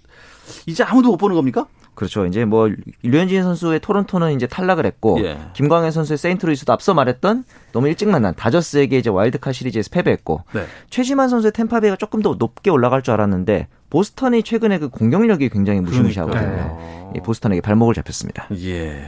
이제 0.67 0.83
아무도 0.83 1.11
못 1.11 1.19
보는 1.19 1.37
겁니까? 1.37 1.67
그렇죠. 1.97 2.27
이제 2.27 2.45
뭐 2.45 2.71
류현진 3.03 3.43
선수의 3.43 3.81
토론토는 3.81 4.37
이제 4.37 4.47
탈락을 4.47 4.87
했고 4.87 5.19
예. 5.25 5.39
김광현 5.55 5.91
선수의 5.91 6.19
세인트루이스도 6.19 6.73
앞서 6.73 6.95
말했던 6.95 7.45
너무 7.73 7.89
일찍 7.89 8.09
만난 8.09 8.35
다저스에게 8.35 8.99
이제 8.99 9.11
와일드카 9.11 9.51
시리즈에서 9.51 9.89
패배했고 9.91 10.43
네. 10.53 10.67
최지만 10.91 11.29
선수의 11.29 11.53
템파베이가 11.53 11.97
조금 11.97 12.23
더 12.23 12.37
높게 12.39 12.71
올라갈 12.71 13.03
줄 13.03 13.15
알았는데 13.15 13.69
보스턴이 13.91 14.43
최근에 14.43 14.79
그 14.79 14.91
공격력이 14.91 15.49
굉장히 15.49 15.81
무시무시하거든요. 15.81 16.41
그러니까요. 16.41 17.13
이 17.17 17.21
보스턴에게 17.21 17.63
발목을 17.63 17.95
잡혔습니다. 17.95 18.47
예. 18.53 19.03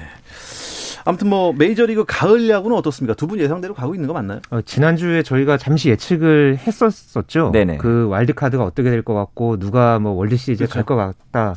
아무튼 1.04 1.28
뭐 1.28 1.52
메이저리그 1.52 2.04
가을 2.06 2.48
야구는 2.48 2.76
어떻습니까? 2.76 3.14
두 3.14 3.26
분 3.28 3.38
예상대로 3.38 3.74
가고 3.74 3.94
있는 3.94 4.06
거 4.08 4.14
맞나요? 4.14 4.40
어, 4.50 4.60
지난주에 4.62 5.22
저희가 5.22 5.56
잠시 5.58 5.90
예측을 5.90 6.58
했었었죠. 6.66 7.50
네네. 7.52 7.76
그 7.78 8.06
와일드카드가 8.08 8.64
어떻게 8.64 8.90
될 8.90 9.02
것 9.02 9.14
같고 9.14 9.58
누가 9.58 9.98
뭐 9.98 10.12
월드 10.12 10.36
시리즈에 10.36 10.66
그렇죠. 10.66 10.84
갈 10.84 10.98
것 10.98 11.16
같다 11.32 11.56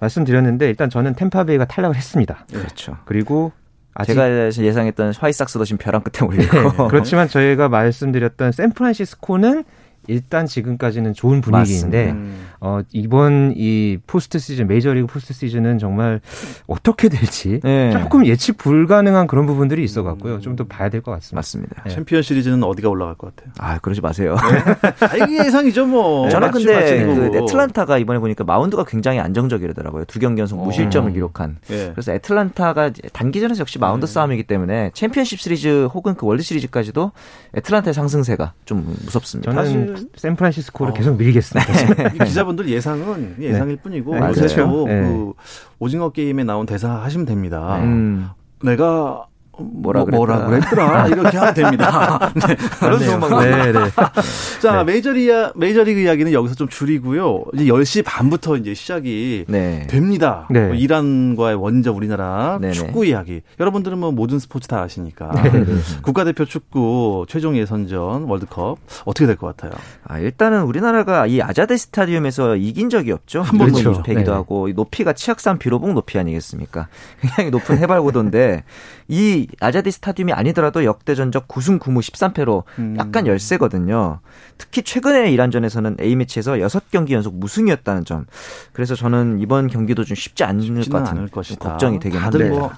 말씀드렸는데 0.00 0.68
일단 0.68 0.88
저는 0.90 1.14
템파베이가 1.14 1.66
탈락을 1.66 1.96
했습니다. 1.96 2.46
그렇죠. 2.52 2.96
그리고 3.04 3.52
아직 3.94 4.14
제가 4.14 4.46
예상했던 4.50 5.14
화이트삭스도 5.18 5.64
지금 5.64 5.78
벼랑 5.78 6.02
끝에 6.02 6.26
몰리고 6.26 6.56
네, 6.62 6.88
그렇지만 6.88 7.28
저희가 7.28 7.68
말씀드렸던 7.68 8.52
샌프란시스코는 8.52 9.64
일단 10.06 10.46
지금까지는 10.46 11.12
좋은 11.12 11.40
분위기인데 11.42 12.10
음. 12.12 12.46
어, 12.62 12.80
이번 12.92 13.54
이 13.56 13.96
포스트 14.06 14.38
시즌 14.38 14.66
메이저리그 14.66 15.06
포스트 15.06 15.32
시즌은 15.32 15.78
정말 15.78 16.20
어떻게 16.66 17.08
될지 17.08 17.58
네. 17.62 17.90
조금 17.92 18.26
예측 18.26 18.58
불가능한 18.58 19.26
그런 19.26 19.46
부분들이 19.46 19.82
있어 19.84 20.02
갖고요. 20.02 20.40
좀 20.40 20.56
더 20.56 20.64
봐야 20.66 20.90
될 20.90 21.00
것 21.00 21.10
같습니다. 21.12 21.36
맞습니다. 21.36 21.82
네. 21.84 21.90
챔피언 21.94 22.20
시리즈는 22.22 22.62
어디가 22.62 22.88
올라갈 22.90 23.14
것 23.14 23.34
같아요? 23.34 23.52
아 23.58 23.78
그러지 23.78 24.00
마세요. 24.02 24.36
아, 24.38 25.16
이게 25.16 25.38
예상이죠, 25.46 25.86
뭐. 25.86 26.28
저는 26.28 26.48
맞추- 26.50 26.66
근데 26.66 27.04
그. 27.06 27.36
애틀란타가 27.38 27.96
이번에 27.98 28.18
보니까 28.18 28.44
마운드가 28.44 28.84
굉장히 28.84 29.20
안정적이더라고요. 29.20 30.04
두 30.04 30.18
경기 30.18 30.40
연속 30.40 30.62
무실점을 30.62 31.10
어. 31.10 31.14
기록한. 31.14 31.56
예. 31.70 31.90
그래서 31.92 32.12
애틀란타가 32.12 32.90
단기전에서 33.14 33.60
역시 33.60 33.78
마운드 33.78 34.04
네. 34.04 34.12
싸움이기 34.12 34.42
때문에 34.42 34.90
챔피언십 34.92 35.40
시리즈 35.40 35.86
혹은 35.94 36.14
그 36.14 36.26
월드 36.26 36.42
시리즈까지도 36.42 37.12
애틀란타의 37.56 37.94
상승세가 37.94 38.52
좀 38.66 38.84
무섭습니다. 39.04 39.50
저는 39.52 39.64
사실- 39.96 40.08
샌프란시스코를 40.16 40.90
어. 40.92 40.94
계속 40.94 41.16
밀겠습니다. 41.16 42.12
이 42.14 42.18
기자 42.26 42.44
분들 42.50 42.68
예상은 42.68 43.36
예상일 43.40 43.76
뿐이고 43.76 44.14
네, 44.14 44.28
요새 44.28 44.40
그렇죠. 44.42 44.66
또 44.66 44.86
네. 44.86 45.02
그 45.02 45.32
오징어 45.78 46.10
게임에 46.10 46.44
나온 46.44 46.66
대사 46.66 46.90
하시면 46.90 47.26
됩니다. 47.26 47.78
음, 47.82 48.28
내가 48.62 49.26
뭐라 49.60 50.00
뭐, 50.04 50.10
뭐라 50.10 50.46
그랬더라 50.46 51.08
이렇게 51.08 51.36
하면 51.36 51.54
됩니다. 51.54 52.32
네. 52.46 52.56
그런 52.78 52.98
좋은 53.00 53.20
방법. 53.20 53.44
네, 53.44 53.72
네. 53.72 53.78
자 54.60 54.78
네. 54.78 54.84
메이저리아 54.84 55.52
메이저리그 55.54 56.00
이야기는 56.00 56.32
여기서 56.32 56.54
좀 56.54 56.68
줄이고요. 56.68 57.44
이제 57.54 57.64
10시 57.66 58.04
반부터 58.04 58.56
이제 58.56 58.74
시작이 58.74 59.44
네. 59.48 59.86
됩니다. 59.88 60.46
네. 60.50 60.66
뭐 60.66 60.74
이란과의 60.74 61.56
원정 61.56 61.96
우리나라 61.96 62.58
네네. 62.60 62.72
축구 62.72 63.04
이야기. 63.06 63.40
여러분들은 63.58 63.98
뭐 63.98 64.12
모든 64.12 64.38
스포츠 64.38 64.68
다 64.68 64.80
아시니까 64.82 65.30
네. 65.42 65.64
국가대표 66.02 66.44
축구 66.44 67.24
최종 67.28 67.56
예선전 67.56 68.24
월드컵 68.24 68.78
어떻게 69.04 69.26
될 69.26 69.36
것 69.36 69.56
같아요? 69.56 69.72
아 70.06 70.18
일단은 70.18 70.62
우리나라가 70.64 71.26
이 71.26 71.40
아자데 71.40 71.76
스타디움에서 71.76 72.56
이긴 72.56 72.90
적이 72.90 73.12
없죠. 73.12 73.42
한 73.42 73.56
번도 73.58 73.78
그렇죠. 73.78 74.02
기도 74.02 74.34
하고 74.34 74.68
높이가 74.74 75.12
치악산 75.12 75.58
비로봉 75.58 75.94
높이 75.94 76.18
아니겠습니까? 76.18 76.88
굉장히 77.20 77.50
높은 77.50 77.78
해발고도인데 77.78 78.64
이 79.08 79.46
아자디 79.60 79.90
스타디움이 79.90 80.32
아니더라도 80.32 80.84
역대 80.84 81.14
전적 81.14 81.48
9승 81.48 81.78
9무 81.78 82.00
13패로 82.00 82.64
음. 82.78 82.96
약간 82.98 83.26
열세거든요. 83.26 84.20
특히 84.58 84.82
최근에 84.82 85.30
이란전에서는 85.30 85.96
A매치에서 86.00 86.52
6경기 86.54 87.12
연속 87.12 87.34
무승이었다는 87.34 88.04
점. 88.04 88.26
그래서 88.72 88.94
저는 88.94 89.40
이번 89.40 89.68
경기도 89.68 90.04
좀 90.04 90.14
쉽지 90.14 90.44
않을 90.44 90.84
것 90.88 91.02
같은 91.02 91.28
걱정이 91.58 91.98
되긴 91.98 92.20
한데. 92.20 92.48
뭐 92.48 92.70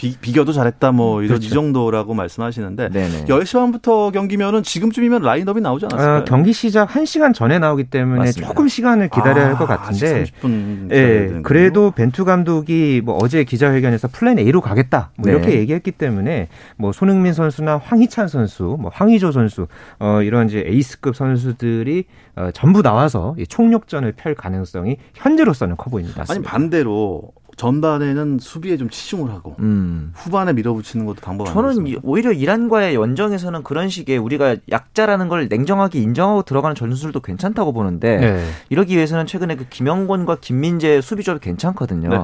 비, 0.00 0.16
비교도 0.18 0.54
잘했다 0.54 0.92
뭐 0.92 1.20
이런 1.20 1.36
그렇죠. 1.36 1.46
이 1.46 1.50
정도라고 1.50 2.14
말씀하시는데 2.14 2.88
네네. 2.88 3.24
10시 3.26 3.58
반부터 3.58 4.12
경기면은 4.12 4.62
지금쯤이면 4.62 5.20
라인업이 5.20 5.60
나오지 5.60 5.84
않았을까요? 5.90 6.20
어, 6.20 6.24
경기 6.24 6.54
시작 6.54 6.88
1시간 6.88 7.34
전에 7.34 7.58
나오기 7.58 7.84
때문에 7.84 8.20
맞습니다. 8.20 8.48
조금 8.48 8.66
시간을 8.66 9.10
기다려야 9.10 9.44
아, 9.44 9.48
할것 9.50 9.68
같은데 9.68 10.24
30분 10.24 10.90
예, 10.92 11.40
그래도 11.42 11.90
벤투 11.90 12.24
감독이 12.24 13.02
뭐 13.04 13.18
어제 13.20 13.44
기자회견에서 13.44 14.08
플랜 14.08 14.38
A로 14.38 14.62
가겠다 14.62 15.10
뭐 15.18 15.26
네. 15.26 15.32
이렇게 15.32 15.58
얘기했기 15.58 15.92
때문에 15.92 16.48
뭐 16.78 16.92
손흥민 16.92 17.34
선수나 17.34 17.76
황희찬 17.76 18.28
선수, 18.28 18.78
뭐 18.80 18.90
황의조 18.94 19.32
선수 19.32 19.66
어 19.98 20.22
이런 20.22 20.48
이제 20.48 20.64
에이스급 20.66 21.14
선수들이 21.14 22.04
어, 22.36 22.50
전부 22.54 22.80
나와서 22.80 23.34
이 23.38 23.46
총력전을 23.46 24.12
펼 24.12 24.34
가능성이 24.34 24.96
현재로서는 25.12 25.76
커 25.76 25.90
보입니다. 25.90 26.24
아니 26.30 26.42
반대로 26.42 27.32
전반에는 27.60 28.38
수비에 28.40 28.78
좀 28.78 28.88
치중을 28.88 29.30
하고 29.30 29.54
음. 29.58 30.12
후반에 30.14 30.54
밀어붙이는 30.54 31.04
것도 31.04 31.18
방법 31.20 31.44
저는 31.46 31.64
아니겠습니까? 31.70 32.00
오히려 32.04 32.32
이란과의 32.32 32.94
원정에서는 32.94 33.62
그런 33.64 33.90
식의 33.90 34.16
우리가 34.16 34.56
약자라는 34.70 35.28
걸 35.28 35.46
냉정하게 35.48 36.00
인정하고 36.00 36.42
들어가는 36.42 36.74
전술도 36.74 37.20
괜찮다고 37.20 37.74
보는데 37.74 38.16
네. 38.16 38.50
이러기 38.70 38.96
위해서는 38.96 39.26
최근에 39.26 39.56
그 39.56 39.66
김영권과 39.68 40.36
김민재 40.40 41.02
수비 41.02 41.22
조합이 41.22 41.40
괜찮거든요. 41.44 42.08
네. 42.08 42.18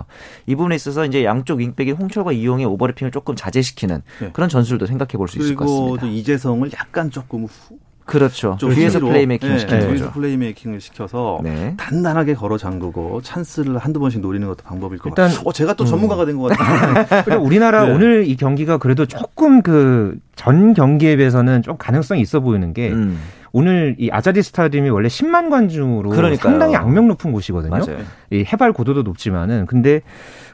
이 0.47 0.55
부분에 0.55 0.75
있어서 0.75 1.05
이제 1.05 1.23
양쪽 1.25 1.59
윙백인 1.59 1.97
홍철과 1.97 2.33
이용의 2.33 2.65
오버래핑을 2.65 3.11
조금 3.11 3.37
자제시키는 3.37 4.03
네. 4.21 4.31
그런 4.33 4.49
전술도 4.49 4.87
생각해 4.87 5.19
볼 5.19 5.29
수 5.29 5.39
있을 5.39 5.55
것 5.55 5.67
같습니다. 5.67 6.01
그리고 6.01 6.15
이재성을 6.17 6.71
약간 6.73 7.11
조금 7.11 7.45
후, 7.45 7.77
그렇죠. 8.07 8.57
뒤에서 8.59 9.01
플레이메이킹 9.01 9.49
네, 9.49 9.59
시키는 9.59 9.89
뒤에서 9.89 10.11
플레이메이킹을 10.13 10.81
시켜서 10.81 11.41
네. 11.43 11.75
단단하게 11.77 12.35
걸어 12.35 12.57
잠그고 12.57 13.21
찬스를 13.23 13.79
한두 13.79 13.99
번씩 14.01 14.21
노리는 14.21 14.47
것도 14.47 14.63
방법일 14.65 14.99
것 14.99 15.15
같아요. 15.15 15.39
어, 15.45 15.53
제가 15.53 15.75
또 15.75 15.85
음. 15.85 15.87
전문가가 15.87 16.25
된 16.25 16.37
것 16.39 16.57
같아요. 16.57 17.05
그리고 17.27 17.43
우리나라 17.45 17.85
네. 17.87 17.93
오늘 17.93 18.27
이 18.27 18.37
경기가 18.37 18.79
그래도 18.79 19.05
조금 19.07 19.61
그 19.63 20.17
전 20.37 20.75
경기에 20.75 21.17
비해서는 21.17 21.63
좀 21.63 21.79
가능성이 21.79 22.21
있어 22.21 22.41
보이는 22.41 22.75
게 22.75 22.91
음. 22.93 23.19
오늘 23.53 23.97
이 23.99 24.11
아자디 24.13 24.43
스타디움이 24.43 24.91
원래 24.91 25.09
10만 25.09 25.49
관중으로 25.49 26.11
그러니까요. 26.11 26.51
상당히 26.53 26.77
악명 26.77 27.09
높은 27.09 27.33
곳이거든요. 27.33 27.71
맞아요. 27.71 27.97
이 28.31 28.45
해발 28.47 28.75
고도도 28.75 29.03
높지만은 29.03 29.65
근데 29.65 30.03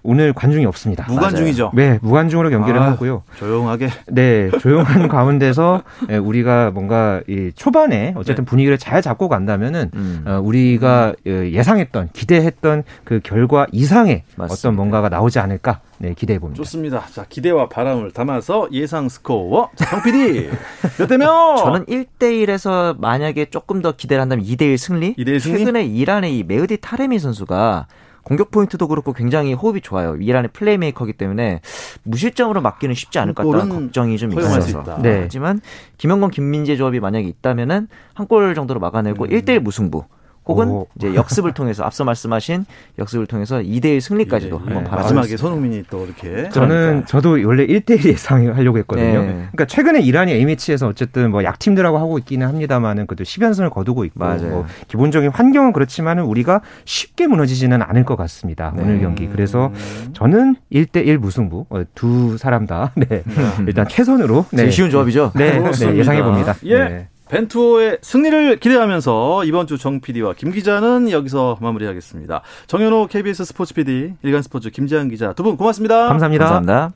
오늘 0.02 0.32
관중이 0.32 0.66
없습니다. 0.66 1.06
무관중이죠. 1.08 1.72
네, 1.74 1.98
무관중으로 2.02 2.50
경기를 2.50 2.80
아, 2.80 2.90
하고요. 2.90 3.22
조용하게. 3.38 3.88
네, 4.08 4.50
조용한 4.60 5.08
가운데서 5.08 5.82
예, 6.10 6.16
우리가 6.16 6.70
뭔가 6.72 7.20
이 7.28 7.52
초반에 7.54 8.14
어쨌든 8.16 8.44
네. 8.44 8.48
분위기를 8.48 8.78
잘 8.78 9.00
잡고 9.02 9.28
간다면은 9.28 9.90
음. 9.94 10.24
어, 10.26 10.40
우리가 10.42 11.14
음. 11.26 11.50
예상했던 11.52 12.10
기대했던 12.12 12.82
그 13.04 13.20
결과 13.22 13.66
이상의 13.72 14.24
맞습니다. 14.36 14.52
어떤 14.52 14.76
뭔가가 14.76 15.08
나오지 15.08 15.38
않을까 15.38 15.80
네, 15.98 16.14
기대해 16.14 16.40
봅니다. 16.40 16.56
좋습니다. 16.56 17.06
자, 17.12 17.24
기대와 17.28 17.68
바람을 17.68 18.10
담아서 18.10 18.68
예상 18.72 19.08
스코어. 19.08 19.70
자, 19.76 19.86
정 19.86 20.02
PD. 20.02 20.50
몇 20.98 21.06
대면? 21.06 21.56
저는 21.58 21.84
1대 21.86 22.44
1에서 22.44 22.98
만약에 22.98 23.44
조금 23.46 23.82
더 23.82 23.92
기대를 23.92 24.20
한다면 24.20 24.44
2대 24.44 24.62
1 24.62 24.78
승리? 24.78 25.14
2대 25.14 25.28
1 25.28 25.40
승리? 25.40 25.58
최근에 25.58 25.84
이란의 25.84 26.36
이 26.36 26.42
메흐디 26.42 26.78
타레미 26.80 27.20
선수가 27.20 27.86
공격 28.22 28.50
포인트도 28.50 28.88
그렇고 28.88 29.12
굉장히 29.12 29.52
호흡이 29.52 29.80
좋아요. 29.80 30.16
이란의 30.16 30.50
플레이메이커기 30.52 31.12
때문에 31.14 31.60
무실점으로 32.04 32.60
막기는 32.62 32.94
쉽지 32.94 33.18
않을 33.18 33.34
것 33.34 33.44
같다는 33.46 33.86
걱정이 33.86 34.16
좀 34.18 34.30
있어서. 34.38 34.82
네. 35.02 35.20
하지만 35.22 35.60
김영권 35.98 36.30
김민재 36.30 36.76
조합이 36.76 37.00
만약에 37.00 37.26
있다면은 37.26 37.88
한 38.14 38.26
골 38.28 38.54
정도로 38.54 38.80
막아내고 38.80 39.24
음. 39.24 39.28
1대1 39.30 39.58
무승부 39.58 40.04
혹은 40.46 40.68
오. 40.68 40.86
이제 40.96 41.14
역습을 41.14 41.52
통해서 41.52 41.84
앞서 41.84 42.04
말씀하신 42.04 42.66
역습을 42.98 43.26
통해서 43.26 43.58
2대1 43.58 44.00
승리까지도 44.00 44.58
네. 44.58 44.64
한번 44.64 44.84
바라 44.84 45.02
마지막에 45.02 45.36
손흥민이 45.36 45.84
또 45.88 46.04
이렇게 46.04 46.48
저는 46.50 46.68
그러니까. 46.68 47.06
저도 47.06 47.30
원래 47.46 47.66
1대1 47.66 48.04
예상하려고 48.06 48.78
했거든요. 48.78 49.20
네. 49.22 49.26
그러니까 49.26 49.66
최근에 49.66 50.00
이란이 50.00 50.32
A매치에서 50.32 50.88
어쨌든 50.88 51.30
뭐 51.30 51.44
약팀들하고 51.44 51.98
하고 51.98 52.18
있기는 52.18 52.46
합니다만은 52.46 53.06
그래도 53.06 53.24
10연승을 53.24 53.70
거두고 53.70 54.04
있고 54.06 54.24
뭐 54.24 54.66
기본적인 54.88 55.30
환경은 55.30 55.72
그렇지만은 55.72 56.24
우리가 56.24 56.60
쉽게 56.84 57.26
무너지지는 57.26 57.80
않을 57.82 58.04
것 58.04 58.16
같습니다. 58.16 58.72
네. 58.74 58.82
오늘 58.82 59.00
경기. 59.00 59.28
그래서 59.28 59.70
저는 60.12 60.56
1대1 60.72 61.18
무승부 61.18 61.66
어, 61.70 61.82
두 61.94 62.36
사람 62.36 62.66
다 62.66 62.92
네. 62.96 63.22
음. 63.26 63.64
일단 63.66 63.86
최선으로 63.86 64.46
네. 64.50 64.70
쉬운 64.70 64.90
조합이죠. 64.90 65.32
네, 65.34 65.60
네 65.60 65.96
예상해 65.96 66.22
봅니다. 66.22 66.54
예. 66.66 67.08
네. 67.32 67.38
벤투호의 67.38 67.98
승리를 68.02 68.56
기대하면서 68.60 69.44
이번 69.44 69.66
주 69.66 69.78
정 69.78 70.00
PD와 70.00 70.34
김 70.34 70.52
기자는 70.52 71.10
여기서 71.10 71.58
마무리하겠습니다. 71.60 72.42
정현호 72.66 73.06
KBS 73.08 73.44
스포츠 73.46 73.74
PD, 73.74 74.14
일간 74.22 74.42
스포츠 74.42 74.70
김재한 74.70 75.08
기자 75.08 75.32
두 75.32 75.42
분 75.42 75.56
고맙습니다. 75.56 76.08
감사합니다. 76.08 76.44
감사합니다. 76.44 76.92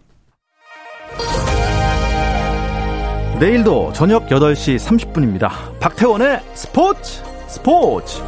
내일도 3.40 3.92
저녁 3.92 4.26
8시 4.28 4.76
30분입니다. 4.78 5.50
박태원의 5.80 6.40
스포츠 6.54 7.22
스포츠. 7.48 8.22